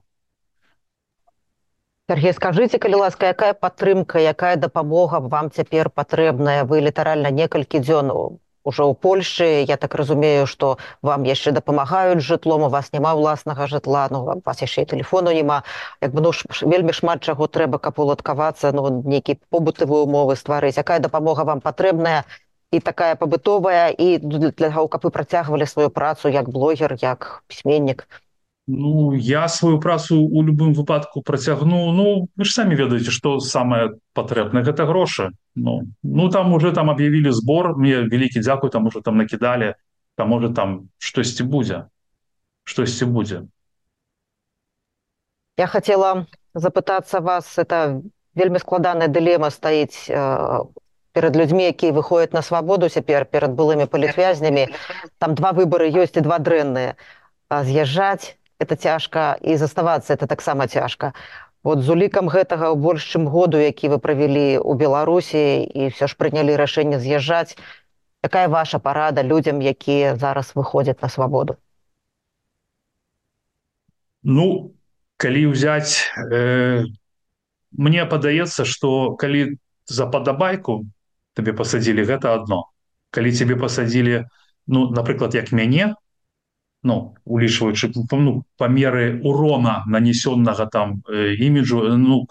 Сергей 2.08 2.32
скажите 2.32 2.78
калі 2.78 3.02
ласка 3.02 3.26
якая 3.26 3.54
падтрымка 3.54 4.20
якая 4.20 4.56
дапамога 4.56 5.18
вам 5.20 5.50
цяпер 5.50 5.90
патрэбная? 5.90 6.64
Вы 6.64 6.80
літаральна 6.80 7.30
некалькі 7.30 7.80
дзён 7.80 8.38
уже 8.66 8.82
ў 8.82 8.92
Польшы. 8.98 9.62
Я 9.62 9.76
так 9.78 9.94
разумею 9.94 10.46
что 10.50 10.78
вам 11.02 11.22
яшчэ 11.22 11.54
дапамагаюць 11.54 12.20
жытлом 12.20 12.66
у 12.66 12.68
вас 12.68 12.90
няма 12.92 13.14
ўласнага 13.14 13.70
жытла 13.70 14.10
ну 14.10 14.42
вас 14.42 14.58
яшчэ 14.60 14.82
і 14.82 14.90
телефону 14.90 15.30
няма. 15.30 15.62
Як 16.02 16.10
бы 16.12 16.20
ну 16.20 16.34
вельмі 16.66 16.92
шмат 16.92 17.22
чаго 17.22 17.46
трэба 17.46 17.78
каб 17.78 18.02
уладкавацца 18.02 18.74
ну 18.74 18.90
нейкі 19.06 19.38
побытавыя 19.54 20.02
умовы 20.02 20.34
стварыць. 20.34 20.76
Якая 20.76 20.98
дапамога 20.98 21.46
вам 21.46 21.62
патрэбная 21.62 22.26
і 22.74 22.80
такая 22.80 23.14
пабытовая 23.14 23.94
і 23.94 24.18
для 24.18 24.50
таго 24.50 24.88
каб 24.90 25.06
вы 25.06 25.10
працягвалі 25.14 25.66
сваю 25.66 25.90
працу 25.90 26.28
як 26.28 26.50
блогер 26.50 26.98
як 26.98 27.42
пісьменнік 27.46 28.08
Ну 28.66 29.12
я 29.14 29.46
сваю 29.48 29.78
працу 29.78 30.18
у 30.20 30.42
любым 30.42 30.74
выпадку 30.74 31.22
працягну. 31.22 31.92
Ну 31.92 32.26
вы 32.34 32.44
ж 32.44 32.50
самі 32.50 32.74
ведаеце 32.74 33.14
што 33.14 33.38
самае 33.38 33.94
патрэбнае. 34.12 34.66
Гэта 34.66 34.86
грошы. 34.90 35.30
Ну, 35.54 35.86
ну 36.02 36.28
там 36.30 36.52
уже 36.52 36.72
там 36.72 36.90
аб'явілі 36.90 37.30
збор 37.30 37.78
мне 37.78 38.02
вялікі 38.10 38.42
дзякуй 38.42 38.70
там 38.70 38.86
уже 38.86 39.00
там 39.00 39.16
накідалі. 39.16 39.74
Там 40.16 40.28
можа 40.28 40.50
там 40.50 40.90
штосьці 40.98 41.44
будзе. 41.44 41.86
Штосьці 42.64 43.06
будзе. 43.06 43.46
Я 45.56 45.66
хотела 45.66 46.26
запытацца 46.54 47.20
вас 47.20 47.58
это 47.58 48.02
вельмі 48.34 48.58
складаная 48.58 49.06
дылема 49.06 49.50
стаіць 49.50 50.10
э, 50.10 50.64
перад 51.12 51.36
людзьмі 51.36 51.70
якія 51.70 51.92
выходят 51.92 52.34
на 52.34 52.42
свабоду 52.42 52.88
цяпер 52.88 53.30
перад 53.30 53.54
былымі 53.54 53.86
палітвязнямі. 53.86 54.74
Там 55.18 55.38
два 55.38 55.52
выборы 55.52 55.86
ёсць 55.86 56.18
і 56.18 56.26
два 56.26 56.42
дрэнныя. 56.42 56.98
З'язджаць 57.48 58.34
это 58.58 58.76
цяжка 58.76 59.36
і 59.40 59.56
заставацца 59.56 60.14
это 60.14 60.26
таксама 60.26 60.66
цяжка. 60.66 61.12
Вот 61.62 61.82
з 61.82 61.90
улікам 61.90 62.30
гэтага 62.30 62.70
ў 62.72 62.76
больш 62.78 63.02
чым 63.10 63.26
году 63.26 63.58
які 63.58 63.90
вы 63.92 63.98
правялі 63.98 64.62
ў 64.62 64.72
беларусі 64.78 65.64
і 65.66 65.90
все 65.90 66.06
ж 66.06 66.16
прынялі 66.16 66.56
рашэнне 66.56 66.98
з'язджаць. 66.98 67.58
Якая 68.22 68.48
ваша 68.48 68.78
парада 68.78 69.22
людзям 69.22 69.60
якія 69.60 70.16
зараз 70.16 70.54
выходзяць 70.54 71.02
на 71.02 71.08
свабоду? 71.08 71.58
Ну 74.22 74.74
калі 75.16 75.52
ўзяць 75.52 76.06
э, 76.18 76.84
мне 77.72 78.02
падаецца 78.04 78.64
что 78.64 79.16
калі 79.20 79.58
за 79.86 80.06
падабайку 80.06 80.86
табе 81.34 81.52
пасадзілі 81.52 82.04
гэта 82.04 82.32
одно 82.36 82.70
калі 83.10 83.32
тебе 83.32 83.56
пасадзілі 83.56 84.24
ну 84.66 84.90
напрыклад 84.90 85.34
як 85.34 85.52
мяне 85.52 85.94
ну 86.86 87.14
улічваючы 87.26 87.90
ну, 88.12 88.44
памеры 88.56 89.18
урона 89.26 89.82
нанесённага 89.90 90.70
там 90.70 91.02
э, 91.10 91.34
іміджу 91.34 91.82
ну 91.98 92.24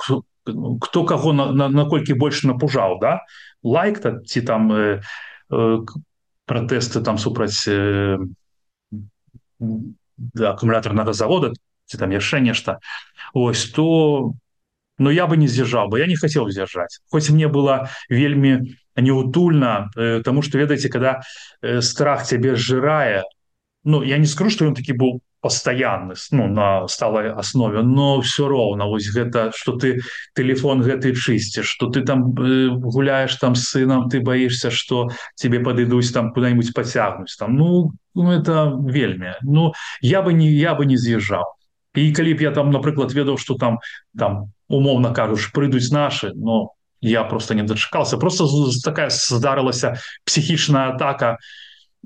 кто 0.79 1.03
каго 1.03 1.33
наколькі 1.33 2.13
на, 2.13 2.15
на 2.15 2.19
больш 2.19 2.43
напужаў 2.43 2.99
да? 3.01 3.19
Лайк 3.63 3.99
-то, 3.99 4.23
ці 4.23 4.41
там 4.41 4.71
э, 4.71 5.01
э, 5.51 5.77
пратэсты 6.45 7.03
там 7.03 7.17
супраць 7.17 7.67
э, 7.67 8.17
да, 9.59 10.51
акумулятарнага 10.51 11.13
завода 11.13 11.51
ці 11.85 11.97
там 11.97 12.11
яшчэ 12.11 12.39
нешта. 12.39 12.79
Ось 13.33 13.69
то 13.71 14.33
но 14.97 15.11
я 15.11 15.27
бы 15.27 15.37
не 15.37 15.47
з'язджаў 15.47 15.89
бы 15.89 15.99
я 15.99 16.07
не 16.07 16.15
хацеў 16.15 16.49
з'язджаць. 16.49 17.01
Хоць 17.11 17.29
мне 17.29 17.47
было 17.47 17.89
вельмі 18.09 18.75
неутульна 18.95 19.89
э, 19.95 20.21
тому 20.23 20.41
что 20.41 20.57
ведаеце 20.57 20.89
когда 20.89 21.21
э, 21.61 21.81
страх 21.81 22.25
цябе 22.25 22.55
сжирае 22.55 23.23
ну 23.85 24.03
я 24.03 24.17
не 24.17 24.25
скажу 24.25 24.49
что 24.49 24.65
ён 24.65 24.75
такі 24.75 24.93
быў 24.93 25.21
постоянны 25.45 26.15
ну 26.31 26.47
на 26.47 26.87
сталой 26.87 27.29
основе 27.29 27.83
но 27.83 28.19
все 28.21 28.47
роўна 28.47 28.85
вось 28.85 29.13
гэта 29.13 29.51
что 29.55 29.77
ты 29.77 30.01
телефон 30.33 30.81
гэты 30.81 31.13
чысціш 31.13 31.69
что 31.69 31.89
ты 31.93 32.01
там 32.01 32.33
э, 32.33 32.69
гуляешь 32.73 33.35
там 33.35 33.53
с 33.53 33.69
сыном 33.69 34.09
ты 34.09 34.21
боишься 34.21 34.71
что 34.71 35.11
тебе 35.35 35.59
подыдусь 35.59 36.11
там 36.11 36.33
куда-нибудь 36.33 36.73
поцягнуць 36.73 37.37
там. 37.37 37.55
Ну, 37.55 37.91
ну 38.15 38.31
это 38.31 38.73
вельмі. 38.73 39.35
Ну 39.43 39.73
я 40.01 40.23
бы 40.23 40.33
не 40.33 40.51
я 40.51 40.73
бы 40.73 40.85
не 40.85 40.97
з'язджаў. 40.97 41.45
І 41.93 42.11
калі 42.11 42.33
б 42.33 42.41
я 42.41 42.51
там 42.51 42.71
напрыклад 42.71 43.13
ведаў 43.13 43.37
что 43.37 43.53
там 43.53 43.77
там 44.17 44.51
умоўно 44.67 45.13
кажуш 45.13 45.53
прыйдуць 45.53 45.91
наши 45.91 46.33
но 46.33 46.73
я 47.01 47.23
просто 47.23 47.53
не 47.53 47.61
дачакался 47.61 48.17
просто 48.17 48.49
такая 48.83 49.09
здарылася 49.09 50.01
психічная 50.25 50.89
атака. 50.89 51.37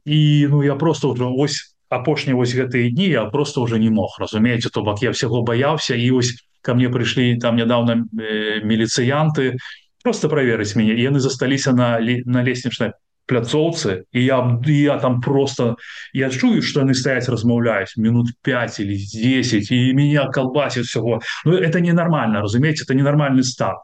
І 0.06 0.48
ну 0.50 0.64
я 0.64 0.76
просто 0.76 1.10
уже 1.10 1.24
ось 1.24 1.69
апошнія 1.90 2.38
вось 2.38 2.54
гэтыя 2.54 2.94
дні 2.94 3.10
я 3.10 3.26
просто 3.26 3.62
уже 3.62 3.80
не 3.80 3.90
мог 3.90 4.18
разумееце 4.20 4.70
то 4.70 4.82
бок 4.82 5.02
я 5.02 5.12
всего 5.12 5.42
баяўся 5.42 5.96
і 5.96 6.12
ось 6.12 6.38
ко 6.62 6.76
мне 6.76 6.90
прыйшлі 6.90 7.40
там 7.42 7.56
нядаўна 7.56 8.06
э, 8.14 8.62
міліцыянты 8.64 9.58
просто 10.04 10.30
праверыць 10.30 10.76
мяне. 10.76 10.96
Яны 10.96 11.20
засталіся 11.20 11.74
на 11.74 12.00
на 12.26 12.44
леснічнай 12.44 12.94
пляцоўцы 13.26 14.06
і 14.12 14.24
я 14.24 14.38
я 14.66 14.98
там 15.00 15.22
просто 15.22 15.78
я 16.14 16.30
чую 16.30 16.62
что 16.62 16.82
яны 16.82 16.94
стаяць 16.94 17.30
размаўляюсь 17.30 17.98
минут 17.98 18.34
5 18.42 18.80
или 18.80 18.98
10 18.98 19.72
і 19.72 19.94
меня 19.94 20.30
колбасит 20.30 20.86
всего 20.86 21.22
ну 21.46 21.54
это 21.54 21.80
ненармальна 21.80 22.42
разумееце 22.42 22.84
это 22.84 22.94
ненармальны 22.94 23.44
стан. 23.44 23.78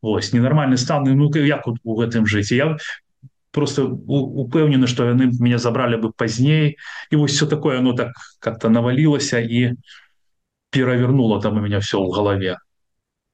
Ось 0.00 0.32
ненармальны 0.32 0.76
стан 0.76 1.04
ну 1.04 1.30
як 1.34 1.66
у 1.66 2.00
гэтым 2.00 2.26
жыце 2.26 2.54
я 2.54 2.76
просто 3.50 3.84
упэўнены 3.84 4.86
что 4.86 5.04
яны 5.04 5.30
меня 5.40 5.58
забрали 5.58 5.96
бы 5.96 6.12
пазней. 6.12 6.76
І 7.10 7.16
вось 7.16 7.32
все 7.32 7.46
такое 7.46 7.78
оно 7.78 7.92
так 7.92 8.12
как-то 8.40 8.70
навалілася 8.70 9.38
і 9.38 9.74
перавернуло 10.70 11.40
там 11.40 11.58
у 11.58 11.60
меня 11.60 11.78
все 11.78 11.98
в 11.98 12.10
голове 12.10 12.56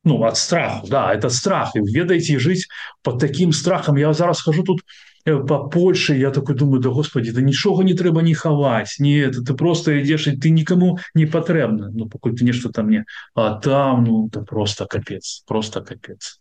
ну 0.05 0.23
от 0.23 0.37
страху 0.37 0.87
да 0.89 1.15
это 1.15 1.31
страх. 1.31 1.77
И 1.77 1.81
ведаеце 1.81 2.39
жить 2.39 2.69
под 3.03 3.19
таким 3.19 3.53
страхом. 3.53 3.97
Я 3.97 4.13
зараз 4.13 4.43
хожу 4.43 4.63
тут 4.63 4.81
э, 5.27 5.39
по 5.47 5.69
Польше 5.69 6.17
я 6.17 6.31
такой 6.31 6.55
думаю 6.55 6.81
да 6.81 6.89
господи 6.91 7.33
да 7.33 7.41
нічога 7.41 7.85
не 7.85 7.95
трэба 7.95 8.23
не 8.23 8.35
хаваць 8.35 9.01
не 9.01 9.19
это 9.19 9.43
ты 9.43 9.55
просто 9.55 9.93
ідешь 9.93 10.29
ты 10.41 10.51
никому 10.51 10.99
не 11.15 11.27
патрэбна 11.27 11.91
ну 11.93 12.09
пакуль 12.09 12.35
ты 12.35 12.45
нешта 12.45 12.71
там 12.71 12.87
мне 12.87 13.05
а 13.35 13.59
там 13.59 14.05
ну 14.05 14.29
это 14.29 14.43
просто 14.43 14.87
капец 14.87 15.43
просто 15.47 15.81
капец 15.81 16.41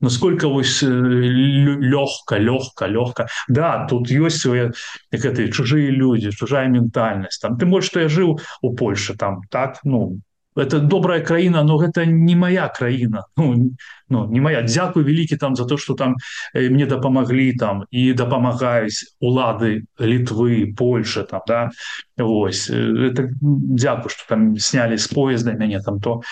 насколько 0.00 0.48
вось 0.48 0.82
лёгка 0.82 2.38
лёгка 2.38 2.86
лёгка 2.86 3.26
да 3.48 3.86
тут 3.88 4.10
ёсць 4.10 4.42
свае 4.42 4.72
гэты 5.12 5.50
чужыя 5.50 5.90
люди 5.90 6.30
чужая 6.30 6.68
ментальнасць 6.68 7.40
там 7.40 7.56
ты 7.56 7.66
больш 7.66 7.86
что 7.86 8.00
я 8.00 8.08
жыў 8.08 8.38
у 8.62 8.74
Польше 8.74 9.16
там 9.16 9.40
так 9.50 9.80
ну 9.84 10.20
это 10.56 10.80
добрая 10.80 11.20
краіна 11.20 11.62
но 11.62 11.76
гэта 11.76 12.04
не 12.04 12.36
моя 12.36 12.68
краіна 12.68 13.24
ну, 13.36 13.70
ну 14.08 14.26
не 14.30 14.40
моя. 14.40 14.62
Дзякуй 14.62 15.04
вялікі 15.04 15.36
там 15.36 15.56
за 15.56 15.64
то 15.64 15.76
что 15.76 15.94
там 15.94 16.16
э, 16.54 16.70
мне 16.70 16.86
дапамаглі 16.86 17.52
там 17.52 17.84
і 17.90 18.12
дапамагаюць 18.12 19.16
улады 19.20 19.84
літвы 20.00 20.74
Польша 20.76 21.22
там 21.22 21.40
да. 21.46 21.70
Вось 22.16 22.70
э, 22.70 23.10
это 23.10 23.28
дзякую 23.40 24.08
что 24.08 24.24
там 24.28 24.58
снялі 24.58 24.98
с 24.98 25.08
поезда 25.08 25.52
мяне 25.52 25.80
там 25.80 26.00
то 26.00 26.22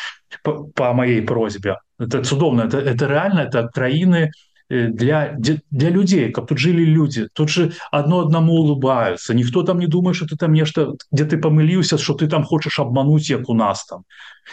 по, 0.43 0.65
по 0.65 0.93
моей 0.93 1.23
просьбе 1.23 1.77
это 1.99 2.23
цудоўно 2.23 2.63
это 2.63 2.79
это 2.79 3.07
реально 3.07 3.41
это 3.41 3.69
краіны 3.69 4.31
Э, 4.71 4.89
для 4.89 5.37
для 5.71 5.91
людзей 5.91 6.33
каб 6.33 6.47
тут 6.47 6.59
жылі 6.59 6.87
люди. 6.87 7.29
Тут 7.35 7.49
же 7.51 7.73
одно 7.93 8.21
аднаму 8.21 8.53
улыбаются. 8.53 9.35
Ніхто 9.35 9.63
там 9.63 9.79
не 9.79 9.87
думае 9.87 10.15
что 10.15 10.27
ты 10.27 10.37
там 10.37 10.53
нешта 10.53 10.95
где 11.13 11.25
ты 11.25 11.37
помыліўся 11.37 11.99
что 11.99 12.15
ты 12.15 12.29
там 12.29 12.45
хочаш 12.45 12.79
обмануть 12.79 13.31
як 13.31 13.49
у 13.49 13.55
нас 13.55 13.85
там. 13.85 14.05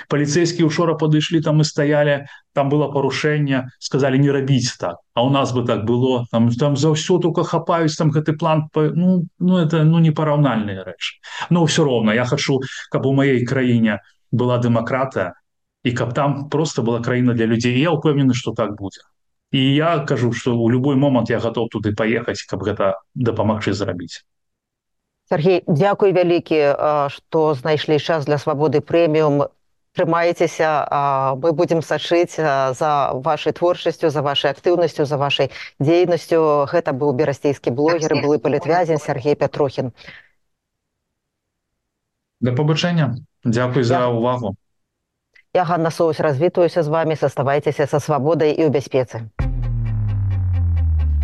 Паліцейскія 0.09 0.67
учора 0.67 0.95
падышлі 0.95 1.41
там 1.41 1.61
и 1.61 1.63
стаялі 1.63 2.27
там 2.53 2.69
было 2.69 2.91
парушэнне 2.91 3.71
сказали 3.79 4.17
не 4.17 4.31
рабіць 4.31 4.77
так 4.77 4.97
а 5.13 5.23
у 5.23 5.29
нас 5.29 5.53
бы 5.53 5.65
так 5.65 5.85
было. 5.85 6.25
Там 6.31 6.51
там 6.51 6.75
за 6.75 6.89
ўсё 6.89 7.19
только 7.19 7.43
хапаюсь 7.43 7.95
там 7.95 8.11
гэты 8.11 8.33
план 8.33 8.67
по 8.73 8.91
ну 8.91 9.23
ну 9.39 9.57
это 9.57 9.85
ну 9.85 9.99
непараўнальная 9.99 10.83
рэч 10.83 11.21
но 11.49 11.63
все 11.65 11.83
роўна 11.83 12.11
я 12.11 12.25
хочу 12.25 12.59
каб 12.91 13.05
у 13.05 13.13
маей 13.13 13.45
краіне 13.45 13.99
была 14.31 14.59
дэмакратыя 14.59 15.33
і 15.83 15.91
каб 15.91 16.13
там 16.13 16.49
просто 16.49 16.81
была 16.81 17.01
краіна 17.01 17.33
для 17.33 17.45
людзей 17.45 17.79
я 17.79 17.91
упэўнены 17.91 18.33
что 18.33 18.53
так 18.53 18.75
будзе 18.75 19.01
і 19.51 19.75
я 19.75 19.99
кажу 19.99 20.31
что 20.31 20.57
у 20.57 20.69
любой 20.69 20.95
момант 20.95 21.29
я 21.29 21.39
готов 21.39 21.69
туды 21.69 21.93
поехаць 21.95 22.43
каб 22.47 22.63
гэта 22.63 23.01
дапамагчы 23.15 23.73
зрабіць. 23.73 24.23
Сергей 25.29 25.63
дзякуй 25.67 26.11
вялікі 26.11 26.75
что 27.09 27.53
знайшлі 27.53 27.99
час 27.99 28.25
для 28.25 28.37
свабоды 28.37 28.81
прэміум. 28.81 29.47
Трымаецеся 29.91 30.87
мы 31.35 31.51
будемм 31.51 31.81
сачыць 31.83 32.39
за 32.39 33.11
вашай 33.13 33.51
творчасцю 33.51 34.09
за 34.09 34.21
вашай 34.21 34.51
актыўнасцю 34.51 35.03
за 35.03 35.17
вашай 35.17 35.51
дзейнасцю. 35.79 36.63
Гэта 36.71 36.95
быў 36.95 37.11
берасцейскі 37.11 37.75
блогер 37.75 38.15
былы 38.15 38.39
палітвязень 38.39 39.03
Сергей 39.03 39.35
пятрохін. 39.35 39.91
Да 42.39 42.55
пабачэння. 42.55 43.19
Дзякуй 43.43 43.83
за 43.83 44.07
увагу 44.07 44.55
Я 45.53 45.63
Ганна 45.63 45.91
Соус 45.91 46.19
развітваюся 46.19 46.83
з 46.83 46.87
вами 46.87 47.15
заставайцеся 47.15 47.87
са 47.87 47.99
свабодай 47.99 48.55
і 48.55 48.63
ў 48.63 48.69
бяспецы. 48.71 49.27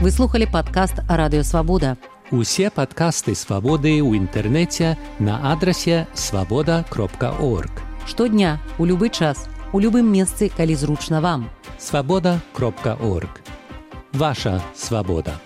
Вы 0.03 0.11
слухали 0.11 0.43
падкаст 0.43 0.99
радыёвабода. 1.07 1.95
Усе 2.31 2.67
падкасты 2.67 3.39
свабоды 3.39 4.03
ў 4.03 4.19
інтэрнэце 4.19 4.99
на 5.23 5.39
адрасе 5.47 6.07
свабода 6.11 6.83
кропка 6.89 7.31
орг. 7.39 7.71
Штодня 8.03 8.59
у 8.77 8.83
любы 8.83 9.07
час 9.09 9.47
у 9.71 9.79
любым 9.79 10.11
месцы, 10.11 10.51
калі 10.51 10.75
зручна 10.75 11.23
вам. 11.23 11.47
Свабода 11.79 12.43
кропка 12.51 12.99
орг. 12.99 13.39
Ваша 14.11 14.59
свабода. 14.75 15.39